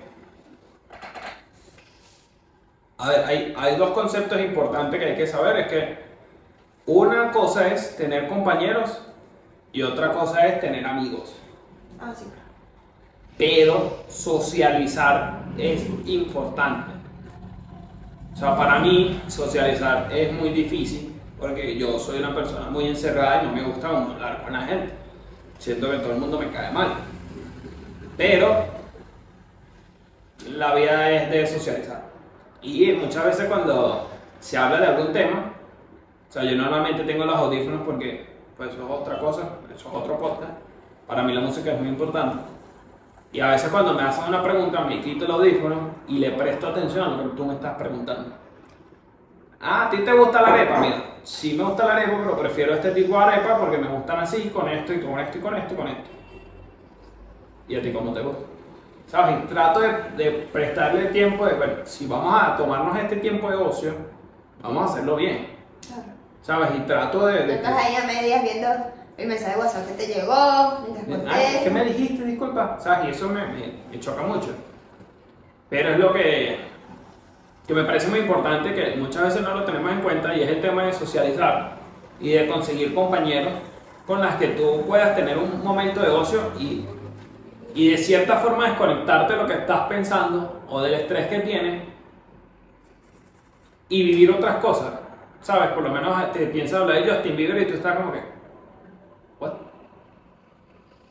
[2.99, 5.57] a ver, hay, hay dos conceptos importantes que hay que saber.
[5.61, 5.99] Es que
[6.87, 9.03] una cosa es tener compañeros
[9.73, 11.35] y otra cosa es tener amigos.
[12.01, 12.27] Ah, sí.
[13.39, 16.93] Pero socializar es importante.
[18.35, 21.12] O sea, para mí socializar es muy difícil
[21.43, 24.95] porque yo soy una persona muy encerrada y no me gusta hablar con la gente.
[25.59, 26.95] Siento que todo el mundo me cae mal.
[28.17, 28.65] Pero
[30.57, 32.05] la vida es de socializar.
[32.63, 35.53] Y muchas veces cuando se habla de algún tema,
[36.29, 38.25] o sea, yo normalmente tengo los audífonos porque
[38.57, 39.43] pues eso es otra cosa,
[39.75, 40.53] eso es otro podcast.
[41.09, 42.37] Para mí la música es muy importante.
[43.33, 46.69] Y a veces cuando me hacen una pregunta, me quito el audífono y le presto
[46.69, 48.42] atención a lo que tú me estás preguntando.
[49.63, 50.79] Ah, ¿a ti te gusta la arepa?
[50.79, 54.19] Mira, sí me gusta la arepa, pero prefiero este tipo de arepa porque me gustan
[54.21, 56.11] así, con esto y con esto y con esto y con esto.
[57.69, 58.43] ¿Y a ti cómo te gusta?
[59.07, 59.37] ¿Sabes?
[59.45, 63.57] Y trato de, de prestarle tiempo de, bueno, si vamos a tomarnos este tiempo de
[63.57, 63.95] ocio,
[64.63, 65.49] vamos a hacerlo bien.
[65.87, 66.03] Claro.
[66.43, 66.71] ¿Sabes?
[66.77, 67.45] Y trato de...
[67.47, 68.69] de Estás ahí a medias viendo
[69.19, 72.25] el mensaje de WhatsApp que te llegó, mientras Ah, ¿Qué me dijiste?
[72.25, 72.79] Disculpa.
[72.81, 73.09] ¿Sabes?
[73.09, 74.49] Y eso me, me- me choca mucho.
[75.69, 76.59] Pero es lo que,
[77.67, 80.49] que me parece muy importante, que muchas veces no lo tenemos en cuenta, y es
[80.49, 81.77] el tema de socializar
[82.21, 83.53] y de conseguir compañeros
[84.07, 86.85] con las que tú puedas tener un momento de ocio y,
[87.75, 91.83] y de cierta forma desconectarte de lo que estás pensando o del estrés que tienes
[93.89, 94.93] y vivir otras cosas.
[95.41, 95.71] ¿Sabes?
[95.71, 98.21] Por lo menos te piensas hablar de Justin Bieber y tú estás como que,
[99.41, 99.53] ¿what?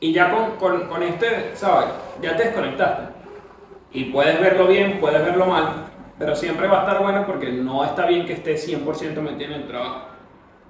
[0.00, 1.90] Y ya con, con, con este, ¿sabes?
[2.20, 3.12] Ya te desconectaste.
[3.92, 5.91] Y puedes verlo bien, puedes verlo mal,
[6.22, 9.62] pero siempre va a estar bueno porque no está bien que estés 100% metido en
[9.62, 10.02] el trabajo.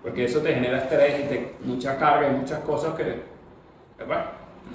[0.03, 3.23] Porque eso te genera estrés y te, mucha carga y muchas cosas que,
[3.99, 4.25] que, bueno,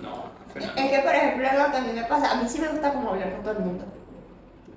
[0.03, 0.27] no.
[0.55, 2.93] Es que, por ejemplo, lo que a mí me pasa, a mí sí me gusta
[2.93, 3.85] como hablar con todo el mundo.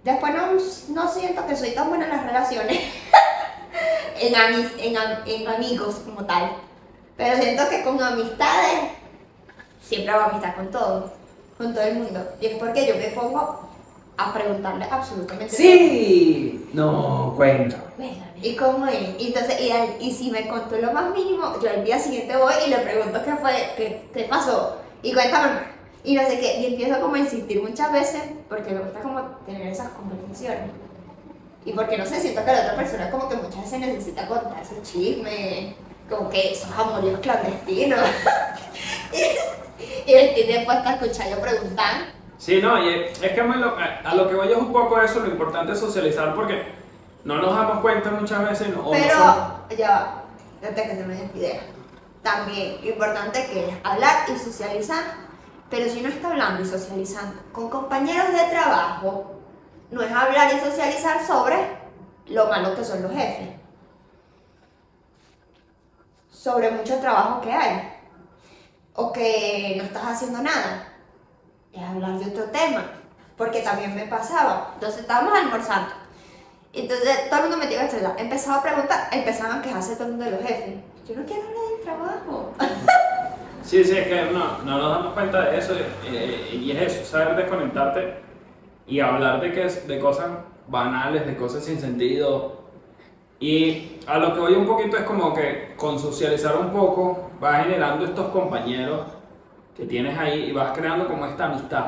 [0.03, 2.78] Después no, no siento que soy tan buena en las relaciones,
[4.18, 4.96] en, amis- en,
[5.26, 6.53] en amigos como tal.
[7.18, 8.84] Pero siento que con amistades,
[9.82, 11.12] siempre hago amistad con todo,
[11.59, 12.26] con todo el mundo.
[12.40, 13.68] Y es porque yo me pongo
[14.28, 17.76] a preguntarle absolutamente Sí, no, cuenta.
[18.42, 18.98] ¿Y cómo es?
[19.18, 22.36] Y Entonces, y, al- y si me contó lo más mínimo, yo al día siguiente
[22.36, 24.76] voy y le pregunto qué fue, qué, qué pasó.
[25.02, 25.62] Y cuéntame más.
[26.04, 26.60] Y no sé qué.
[26.60, 30.70] Y empiezo como a insistir muchas veces porque me gusta como tener esas conversaciones.
[31.66, 34.64] Y porque no sé, siento que la otra persona como que muchas veces necesita contar
[34.64, 35.74] su chisme,
[36.08, 38.00] como que esos amoríos clandestinos.
[40.06, 42.19] y, y dispuesta a escuchar yo preguntar.
[42.41, 45.20] Sí, no, y es es que lo- a lo que voy es un poco eso,
[45.20, 46.64] lo importante es socializar porque
[47.22, 50.24] no nos damos cuenta muchas veces no Pero, ya va,
[50.66, 51.61] antes que se me despide.
[52.22, 55.03] También importante que es hablar y socializar,
[55.68, 59.32] pero si uno está hablando y socializando con compañeros de trabajo,
[59.91, 61.57] no es hablar y socializar sobre
[62.28, 63.51] lo malo que son los jefes,
[66.30, 67.93] sobre mucho trabajo que hay,
[68.95, 70.86] o que no estás haciendo nada,
[71.72, 72.84] es hablar de otro tema,
[73.36, 74.72] porque también me pasaba.
[74.74, 75.90] Entonces estábamos almorzando.
[76.72, 78.20] Entonces todo el mundo me iba a.
[78.20, 80.74] Empezaba a preguntar, empezaban a quejarse todo el mundo de los jefes.
[81.08, 82.52] Yo no quiero hablar del trabajo.
[83.62, 85.74] Sí, sí, es que no, no nos damos cuenta de eso
[86.06, 88.14] eh, y es eso, saber desconectarte
[88.86, 90.28] y hablar de, que, de cosas
[90.66, 92.62] banales, de cosas sin sentido.
[93.38, 97.64] Y a lo que voy un poquito es como que con socializar un poco vas
[97.64, 99.02] generando estos compañeros
[99.81, 101.87] que tienes ahí y vas creando como esta amistad.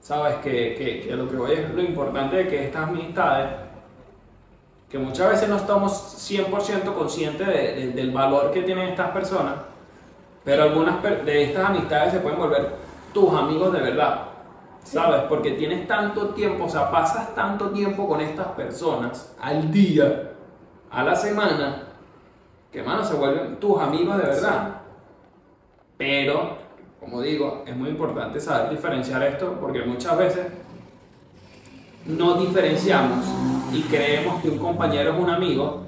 [0.00, 3.50] Sabes que, que, que lo que voy es lo importante de que estas amistades,
[4.88, 9.54] que muchas veces no estamos 100% conscientes de- de- del valor que tienen estas personas,
[10.44, 12.70] pero algunas de estas amistades se pueden volver
[13.12, 14.22] tus amigos de verdad,
[14.82, 15.22] ¿sabes?
[15.28, 20.30] Porque tienes tanto tiempo, o sea, pasas tanto tiempo con estas personas al día,
[20.90, 21.82] a la semana,
[22.72, 24.68] que, mano, se vuelven tus amigos de verdad.
[25.96, 26.63] Pero,
[27.04, 30.46] como digo, es muy importante saber diferenciar esto porque muchas veces
[32.06, 33.24] no diferenciamos
[33.72, 35.84] y creemos que un compañero es un amigo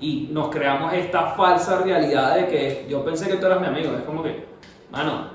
[0.00, 3.92] y nos creamos esta falsa realidad de que yo pensé que tú eras mi amigo.
[3.94, 4.46] Es como que,
[4.90, 5.30] mano,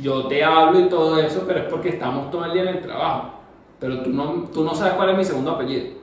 [0.00, 2.82] yo te hablo y todo eso, pero es porque estamos todo el día en el
[2.82, 3.30] trabajo.
[3.80, 5.96] Pero tú no, tú no sabes cuál es mi segundo apellido.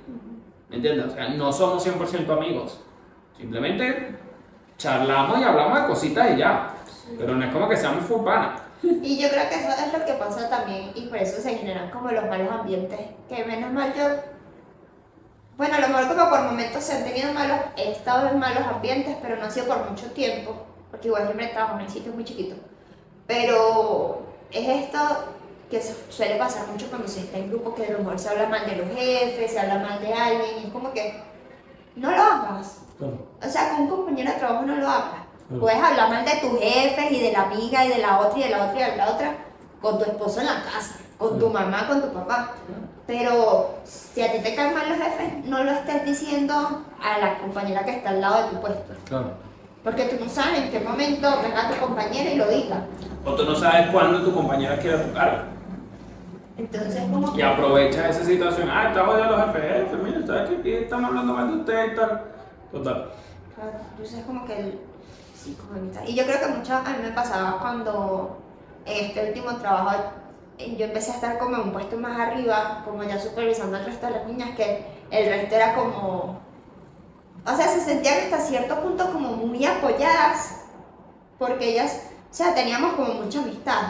[0.70, 1.08] ¿Me entiendes?
[1.08, 2.82] O sea, no somos 100% amigos.
[3.38, 4.18] Simplemente
[4.78, 6.76] charlamos y hablamos de cositas y ya.
[7.18, 8.56] Pero no es como que seamos full pana.
[8.82, 11.92] Y yo creo que eso es lo que pasa también y por eso se generan
[11.92, 13.00] como los malos ambientes.
[13.28, 14.06] Que menos mal yo,
[15.58, 18.64] bueno, a lo mejor como por momentos se han tenido malos, he estado en malos
[18.66, 20.56] ambientes, pero no ha sido por mucho tiempo,
[20.90, 22.56] porque igual siempre he estado en un sitio muy chiquito.
[23.28, 24.98] Pero es esto
[25.70, 28.48] que suele pasar mucho cuando se está en grupo, que a lo mejor se habla
[28.48, 31.22] mal de los jefes, se habla mal de alguien, y es como que
[31.98, 32.84] no lo hagas.
[33.00, 35.19] O sea, con un compañero de trabajo no lo hagas.
[35.58, 38.44] Puedes hablar mal de tus jefes y de la amiga y de la otra y
[38.44, 39.36] de la otra y de la otra
[39.82, 42.52] con tu esposo en la casa, con tu mamá, con tu papá.
[43.08, 46.54] Pero si a ti te caen mal los jefes, no lo estés diciendo
[47.02, 48.94] a la compañera que está al lado de tu puesto.
[49.06, 49.32] Claro.
[49.84, 52.86] Porque tú no sabes en qué momento venga tu compañera y lo diga.
[53.26, 55.46] O tú no sabes cuándo tu compañera quiere tocar.
[56.58, 58.70] Entonces, como Y aprovecha esa situación.
[58.70, 60.56] Ah, estamos de los jefes, jefe, mira, ¿sabes qué?
[60.58, 62.22] Aquí estamos hablando mal de usted y tal.
[62.72, 63.12] Total.
[63.56, 64.80] Claro, entonces es como que el,
[66.06, 68.38] Y yo creo que mucho a mí me pasaba cuando
[68.86, 69.96] en este último trabajo
[70.58, 73.86] eh, yo empecé a estar como en un puesto más arriba, como ya supervisando al
[73.86, 76.40] resto de las niñas, que el resto era como...
[77.46, 80.66] O sea, se sentían hasta cierto punto como muy apoyadas,
[81.38, 83.82] porque ellas, o sea, teníamos como mucha amistad.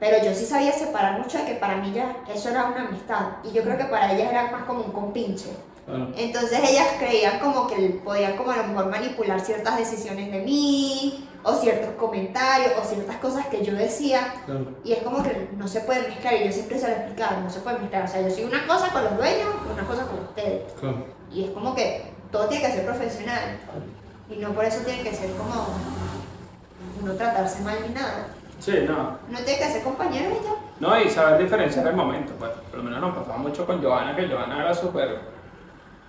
[0.00, 3.26] Pero yo sí sabía separar mucho de que para mí ya eso era una amistad.
[3.44, 5.50] Y yo creo que para ellas era más como un compinche.
[5.86, 6.08] Claro.
[6.16, 11.28] Entonces ellas creían como que podían como a lo mejor manipular ciertas decisiones de mí,
[11.42, 14.66] o ciertos comentarios, o ciertas cosas que yo decía, Claro.
[14.84, 17.50] y es como que no se puede mezclar, y yo siempre se lo explicaba, no
[17.50, 20.20] se puede mezclar, o sea, yo soy una cosa con los dueños, una cosa con
[20.20, 21.04] ustedes, Claro.
[21.32, 23.58] y es como que todo tiene que ser profesional,
[24.30, 25.66] y no por eso tiene que ser como
[27.04, 28.28] no tratarse mal ni nada,
[28.60, 29.18] Sí, no.
[29.28, 30.54] no tiene que ser compañero y ya.
[30.78, 32.52] No, y saber diferenciar el momento, pues.
[32.70, 35.18] Por lo menos nos pasaba mucho con Joana, que Joana era súper.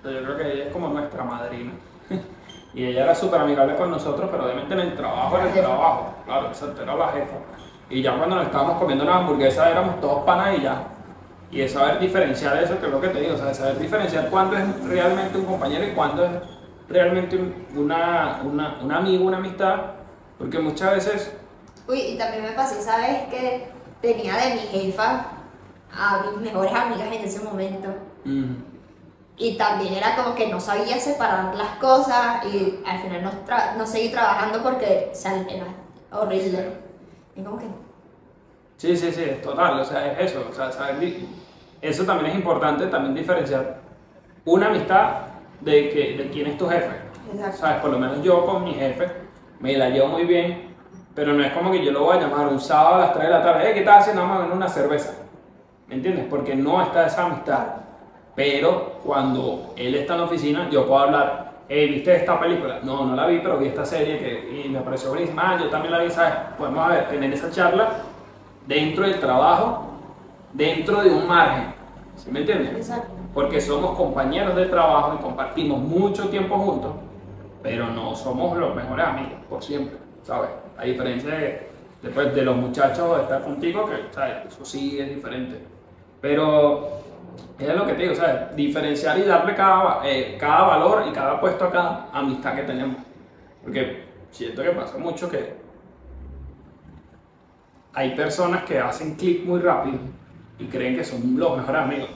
[0.04, 1.72] Yo creo que ella es como nuestra madrina.
[2.74, 6.14] y ella era súper amigable con nosotros, pero obviamente en el trabajo era el trabajo.
[6.26, 7.36] Claro, exacto, era la jefa.
[7.90, 10.88] Y ya cuando nos estábamos comiendo una hamburguesa éramos todos panas y ya.
[11.52, 14.30] Y es saber diferenciar eso, que es lo que te digo, o sea, saber diferenciar
[14.30, 16.32] cuándo es realmente un compañero y cuándo es
[16.90, 19.76] realmente un, una, una, un amigo, una amistad.
[20.40, 21.34] Porque muchas veces
[21.88, 23.28] Uy, y también me pasó, ¿sabes?
[23.30, 23.68] Que
[24.02, 25.28] tenía de mi jefa
[25.92, 27.90] a mis mejores amigas en ese momento.
[28.24, 28.73] mm,
[29.38, 33.32] Y también era como que no sabía separar las cosas y al final no,
[33.78, 35.66] no seguí trabajando porque o sea, era
[36.12, 36.74] horrible.
[37.36, 37.66] Y como que,
[38.78, 41.16] Sí, sí, sí, es total, o sea, es eso, o sea, saber
[41.82, 43.78] eso también es importante, también diferenciar
[44.46, 45.22] una amistad
[45.62, 46.92] de, que, de quién es tu jefe.
[47.34, 47.58] exacto.
[47.58, 47.82] ¿Sabes?
[47.82, 49.08] Por lo menos yo con mi jefe
[49.60, 50.76] me la llevo muy bien,
[51.16, 53.26] pero no es como que yo lo voy a llamar un sábado a las 3
[53.28, 54.22] de la tarde, "Eh, ¿qué estás haciendo?
[54.24, 55.14] Vamos a beber una cerveza.
[55.88, 56.26] ¿Me entiendes?
[56.30, 57.66] Porque no está esa amistad.
[58.36, 62.80] Pero cuando él está en la oficina, yo puedo hablar, hey, ¿viste esta película?
[62.84, 65.52] No, no la vi, pero vi esta serie que, y me pareció buenísima.
[65.54, 66.34] Ah, yo también la vi, ¿sabes?
[66.58, 67.90] Podemos ver, tener esa charla
[68.66, 69.86] dentro del trabajo,
[70.54, 71.74] dentro de un margen.
[72.16, 72.76] ¿Sí me entiendes?
[72.76, 73.12] Exacto.
[73.34, 76.92] Porque somos compañeros de trabajo y compartimos mucho tiempo juntos,
[77.62, 80.50] pero no somos los mejores amigos por siempre, ¿sabes?
[80.78, 81.68] A diferencia de,
[82.02, 84.46] después de los muchachos de estar contigo, que ¿sabes?
[84.48, 85.60] eso sí es diferente.
[86.22, 87.03] Pero
[87.60, 88.56] es lo que te digo, ¿sabes?
[88.56, 92.98] Diferenciar y darle cada, eh, cada valor y cada puesto a cada amistad que tenemos.
[93.64, 95.56] Porque siento que pasa mucho que
[97.94, 100.00] hay personas que hacen clic muy rápido
[100.60, 102.10] y creen que son los mejores amigos.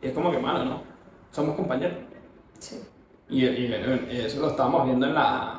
[0.00, 0.82] Y es como que, mano, ¿no?
[1.30, 1.96] Somos compañeros.
[2.58, 2.80] Sí.
[3.28, 5.58] Y, y- y eso lo estamos viendo en la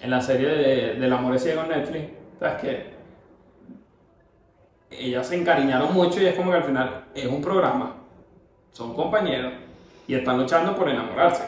[0.00, 2.10] en la serie de, del amor es ciego en Netflix.
[2.40, 2.91] ¿Sabes que
[4.98, 7.94] Ellas se encariñaron mucho y es como que al final es un programa,
[8.72, 9.52] son compañeros
[10.06, 11.44] y están luchando por enamorarse.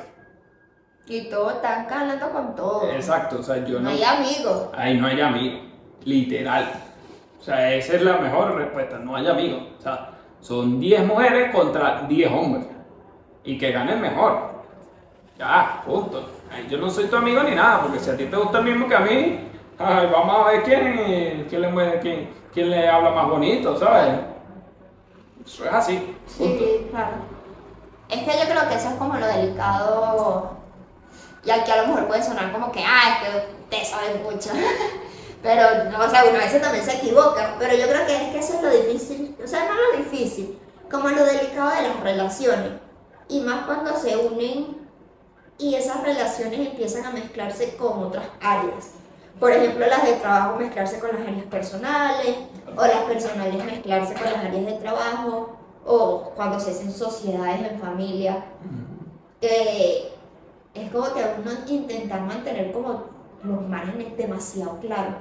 [1.07, 2.90] Y todos están calando con todo.
[2.90, 3.90] Exacto, o sea, yo no no.
[3.90, 4.68] hay amigos.
[4.74, 5.61] Ahí no hay amigos,
[6.05, 6.72] literal.
[7.38, 9.62] O sea, esa es la mejor respuesta, no hay amigos.
[9.78, 12.66] O sea, son 10 mujeres contra 10 hombres.
[13.45, 14.64] Y que gane el mejor.
[15.38, 16.26] Ya, punto.
[16.70, 18.88] Yo no soy tu amigo ni nada, porque si a ti te gusta el mismo
[18.88, 19.40] que a mí,
[19.78, 24.20] ay, vamos a ver quién, quién, le, mueve- quién, quién le habla más bonito, ¿sabes?
[25.44, 26.16] Eso es así.
[26.38, 26.64] Punto.
[26.64, 27.12] Sí, claro.
[28.08, 30.50] Es que yo creo que eso es como lo delicado.
[31.44, 34.50] Y aquí a lo mejor puede sonar como que, ah, es que te sabes mucho.
[35.42, 37.56] pero, no, o sea, uno a veces también se equivoca.
[37.58, 39.36] Pero yo creo que es que eso es lo difícil.
[39.42, 40.58] O sea, no lo difícil,
[40.90, 42.70] como lo delicado de las relaciones.
[43.28, 44.78] Y más cuando se unen
[45.58, 48.92] y esas relaciones empiezan a mezclarse con otras áreas.
[49.39, 52.37] Por ejemplo, las de trabajo mezclarse con las áreas personales,
[52.76, 57.78] o las personales mezclarse con las áreas de trabajo, o cuando se hacen sociedades en
[57.78, 58.45] familia.
[59.41, 60.12] que
[60.72, 63.05] es como que uno intentar mantener como
[63.43, 65.14] los márgenes demasiado claros.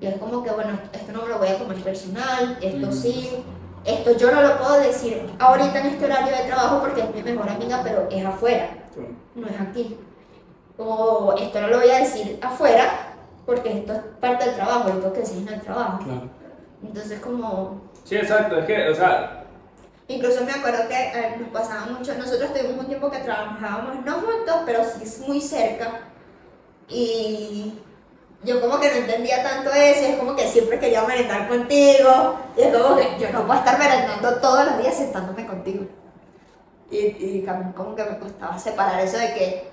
[0.00, 3.44] Y es como que, bueno, esto no me lo voy a tomar personal, esto sí,
[3.84, 7.22] esto yo no lo puedo decir ahorita en este horario de trabajo porque es mi
[7.22, 8.70] mejor amiga, pero es afuera
[9.34, 9.96] no es aquí.
[10.76, 13.16] O esto no lo voy a decir afuera
[13.48, 16.04] porque esto es parte del trabajo, tengo que decir en el trabajo.
[16.04, 16.28] Claro.
[16.82, 19.44] Entonces como, Sí, exacto, es que, o sea,
[20.06, 24.12] incluso me acuerdo que eh, nos pasaba mucho, nosotros tuvimos un tiempo que trabajábamos no
[24.20, 26.00] juntos, pero sí es muy cerca.
[26.90, 27.72] Y
[28.44, 32.60] yo como que no entendía tanto eso, es como que siempre quería merendar contigo, y
[32.60, 35.86] es como que yo no puedo estar merendando todos los días sentándome contigo.
[36.90, 39.70] Y, y como que me costaba separar eso de que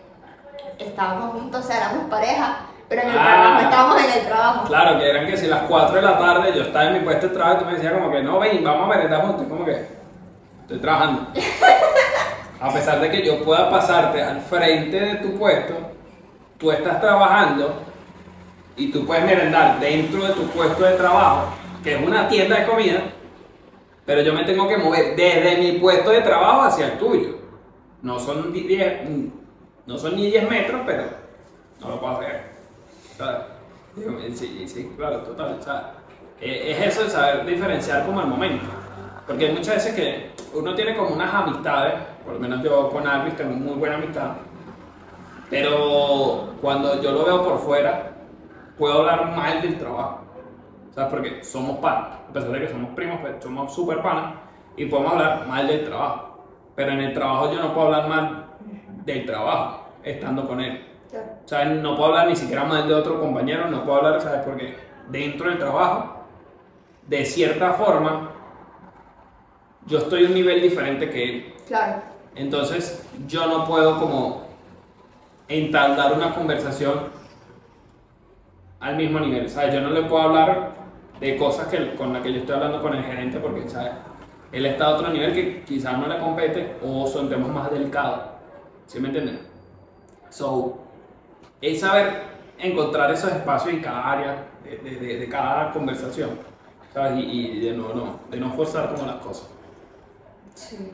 [0.79, 3.23] estábamos juntos, o sea, éramos pareja, pero en el Ah.
[3.23, 4.67] trabajo estábamos en el trabajo.
[4.67, 7.27] Claro, que eran que si las 4 de la tarde yo estaba en mi puesto
[7.27, 9.45] de trabajo y tú me decías como que no, ven, vamos a merendar juntos.
[9.49, 9.85] Como que
[10.61, 11.27] estoy trabajando.
[12.61, 15.73] a pesar de que yo pueda pasarte al frente de tu puesto,
[16.57, 17.81] tú estás trabajando
[18.77, 21.47] y tú puedes merendar dentro de tu puesto de trabajo,
[21.83, 22.99] que es una tienda de comida,
[24.05, 27.35] pero yo me tengo que mover desde mi puesto de trabajo hacia el tuyo.
[28.01, 29.01] No son 10,
[29.85, 31.03] no son ni 10 metros, pero
[31.81, 32.54] no lo puedo hacer.
[33.95, 35.57] Digo, Sí, sí, claro, total.
[35.59, 35.93] o sea,
[36.41, 38.65] eh, es eso de saber diferenciar como el momento.
[39.25, 43.07] Porque hay muchas veces que uno tiene como unas amistades, por lo menos yo con
[43.07, 44.33] Alvis tengo muy buena amistad,
[45.49, 48.11] pero cuando yo lo veo por fuera,
[48.77, 50.21] puedo hablar mal del trabajo.
[50.93, 51.09] ¿Sabes?
[51.09, 52.07] Porque somos panas.
[52.29, 54.35] A pesar de que somos primos, pues somos súper panas
[54.77, 56.43] y podemos hablar mal del trabajo.
[56.75, 58.45] Pero en el trabajo yo no puedo hablar mal
[59.05, 60.85] del trabajo estando con él.
[61.09, 61.27] Claro.
[61.45, 61.81] ¿Sabes?
[61.81, 64.41] No puedo hablar ni siquiera mal de otro compañero, no puedo hablar, ¿sabes?
[64.45, 64.75] Porque
[65.09, 66.25] dentro del trabajo,
[67.07, 68.31] de cierta forma,
[69.85, 71.53] yo estoy a un nivel diferente que él.
[71.67, 72.01] Claro.
[72.35, 74.45] Entonces, yo no puedo como
[75.47, 77.09] entablar una conversación
[78.79, 79.73] al mismo nivel, ¿sabes?
[79.73, 80.73] Yo no le puedo hablar
[81.19, 83.91] de cosas que, con las que yo estoy hablando con el gerente porque, ¿sabes?
[84.51, 88.21] Él está a otro nivel que quizás no le compete o son temas más delicados,
[88.85, 89.39] ¿sí me entiendes?
[90.29, 90.79] So,
[91.61, 92.23] es saber
[92.57, 96.39] encontrar esos espacios en cada área de, de- de- cada conversación,
[96.93, 97.17] ¿sabes?
[97.19, 99.47] Y, y de, no, no, de no forzar como las cosas.
[100.53, 100.91] Sí.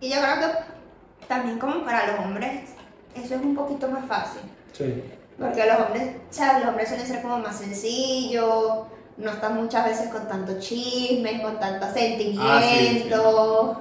[0.00, 2.70] Y yo creo que también como para los hombres
[3.14, 4.42] eso es un poquito más fácil.
[4.72, 5.02] Sí.
[5.38, 6.60] Porque los hombres, ¿sabes?
[6.60, 8.86] Los hombres suelen ser como más sencillos,
[9.16, 13.80] no están muchas veces con tanto chisme, con tanto sentimiento.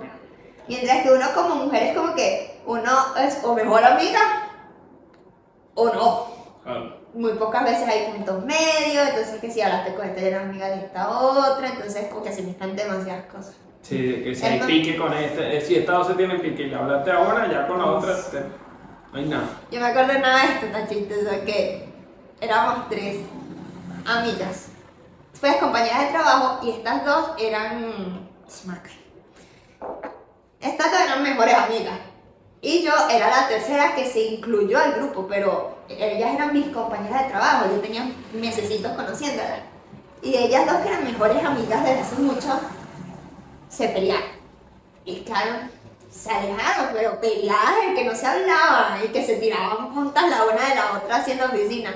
[0.67, 4.19] Mientras que uno como mujer es como que uno es o mejor amiga
[5.79, 6.25] o no.
[6.63, 6.99] Claro.
[7.13, 10.75] Muy pocas veces hay puntos medios, entonces que si hablaste con esta eres amiga de
[10.85, 13.55] esta otra, entonces como que se mezclan demasiadas cosas.
[13.81, 16.67] Sí, que si hay pique con este, eh, si esta dos se tiene pique y
[16.67, 18.41] le hablaste ahora, ya con la otra, te-
[19.11, 19.45] no hay nada.
[19.71, 21.89] Yo me acuerdo de nada de esto tan chistoso que
[22.41, 23.17] éramos tres
[24.05, 24.67] amigas.
[25.39, 28.27] Pues compañeras de trabajo y estas dos eran.
[30.59, 31.97] Estas dos eran mejores amigas.
[32.61, 37.23] Y yo era la tercera que se incluyó al grupo, pero ellas eran mis compañeras
[37.23, 37.65] de trabajo.
[37.71, 39.61] Yo tenía mesecitos conociéndolas.
[40.21, 42.59] Y ellas dos, que eran mejores amigas desde hace mucho,
[43.69, 44.27] se pelearon.
[45.05, 45.69] Y claro,
[46.09, 50.43] se alejaron, pero peleadas de que no se hablaban y que se tiraban juntas la
[50.43, 51.93] una de la otra haciendo oficina.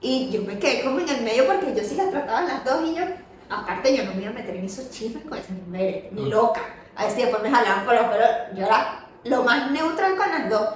[0.00, 2.88] Y yo me quedé como en el medio porque yo sí las trataba las dos
[2.88, 3.04] y yo,
[3.50, 6.62] aparte yo no me iba a meter en esos chismes con esas mujeres, ni loca.
[6.96, 8.28] A ver si después me jalaban por los pelos.
[8.54, 10.68] Yo era lo más neutral con las dos.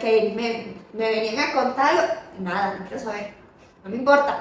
[0.00, 3.34] Que me, me venían a contar algo, nada, no quiero saber,
[3.84, 4.40] no me importa.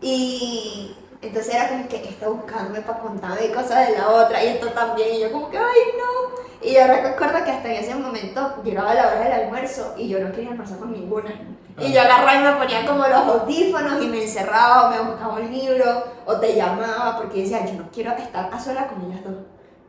[0.00, 4.68] Y entonces era como que está buscándome para contarme cosas de la otra y esto
[4.68, 5.16] también.
[5.16, 6.38] Y yo como que, ay no.
[6.60, 10.20] Y yo recuerdo que hasta en ese momento llegaba la hora del almuerzo y yo
[10.20, 11.32] no quería almorzar con ninguna.
[11.78, 15.34] Y yo agarraba y me ponía como los audífonos y me encerraba o me buscaba
[15.34, 19.24] un libro o te llamaba porque decía, yo no quiero estar a sola con ellas
[19.24, 19.36] dos.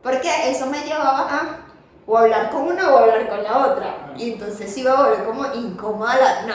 [0.02, 1.69] Porque eso me llevaba a
[2.10, 4.12] o hablar con una o hablar con la otra.
[4.16, 6.42] Y entonces iba a volver como incómoda la...
[6.42, 6.54] No.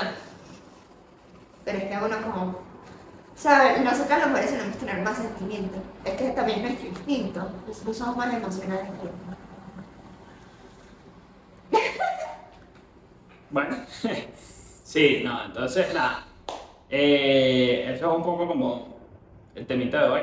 [1.63, 2.43] Pero es que uno como...
[2.43, 5.77] O sea, nosotras las mujeres tenemos que tener más sentimiento.
[6.03, 7.49] Es que también es nuestro instinto.
[7.65, 9.37] Nosotros somos más emocionales que hombres.
[13.49, 13.77] Bueno,
[14.83, 16.25] sí, no, entonces nada.
[16.89, 18.97] Eh, eso es un poco como
[19.55, 20.21] el temita de hoy.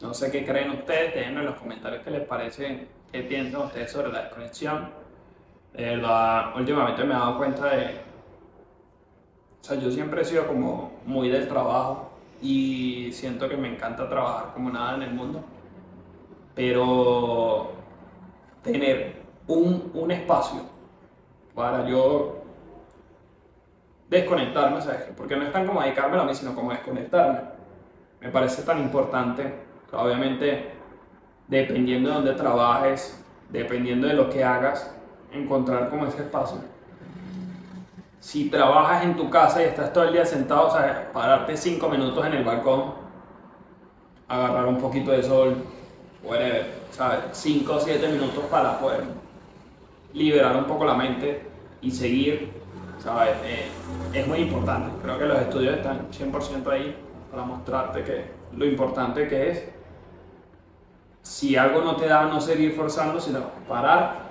[0.00, 3.92] No sé qué creen ustedes, déjenme en los comentarios qué les parece, qué piensan ustedes
[3.92, 4.90] sobre la desconexión.
[5.72, 8.00] De verdad, últimamente me he dado cuenta de.
[9.60, 12.10] O sea, yo siempre he sido como muy del trabajo
[12.42, 15.44] y siento que me encanta trabajar como nada en el mundo.
[16.56, 17.70] Pero
[18.64, 20.62] tener un, un espacio
[21.54, 22.42] para yo
[24.10, 25.12] desconectarme, ¿sabes?
[25.16, 27.42] Porque no es tan como dedicármelo a mí, sino como desconectarme.
[28.20, 29.54] Me parece tan importante,
[29.92, 30.73] obviamente,
[31.48, 34.94] dependiendo de dónde trabajes, dependiendo de lo que hagas,
[35.32, 36.58] encontrar como ese espacio.
[38.20, 40.96] Si trabajas en tu casa y estás todo el día sentado, ¿sabes?
[41.12, 42.94] Pararte cinco minutos en el balcón,
[44.28, 45.56] agarrar un poquito de sol,
[46.22, 47.20] whatever, ¿sabes?
[47.32, 49.04] Cinco o siete minutos para poder
[50.14, 51.42] liberar un poco la mente
[51.82, 52.50] y seguir,
[52.98, 53.36] ¿sabes?
[53.44, 53.68] Eh,
[54.14, 54.90] es muy importante.
[55.02, 56.96] Creo que los estudios están 100% ahí
[57.30, 58.24] para mostrarte que
[58.56, 59.73] lo importante que es,
[61.24, 64.24] si algo no te da, no seguir forzando, sino parar,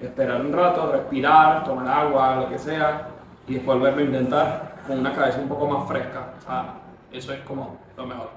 [0.00, 3.08] esperar un rato, respirar, tomar agua, lo que sea,
[3.46, 6.32] y después volverlo a intentar con una cabeza un poco más fresca.
[6.38, 6.74] O sea,
[7.12, 8.30] eso es como lo mejor.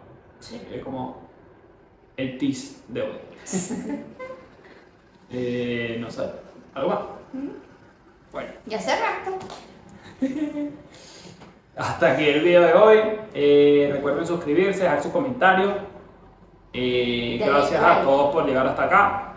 [0.69, 1.21] Es como
[2.17, 3.17] el tis de hoy.
[5.35, 6.29] Eh, no sé,
[6.75, 6.99] ¿algo más?
[8.31, 9.31] Bueno, Ya cerraste.
[11.75, 12.99] hasta aquí el video de hoy.
[13.33, 15.73] Eh, recuerden suscribirse, dejar su comentario.
[16.73, 19.33] Eh, gracias a todos por llegar hasta acá.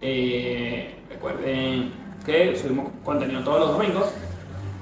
[0.00, 1.92] Eh, recuerden
[2.24, 4.12] que subimos contenido todos los domingos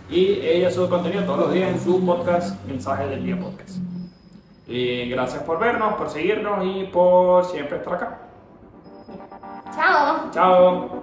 [0.09, 3.78] y ella sube contenido todos los días en su podcast Mensajes del Día Podcast.
[4.68, 8.18] Eh, gracias por vernos, por seguirnos y por siempre estar acá.
[9.74, 10.30] Chao.
[10.32, 11.01] Chao.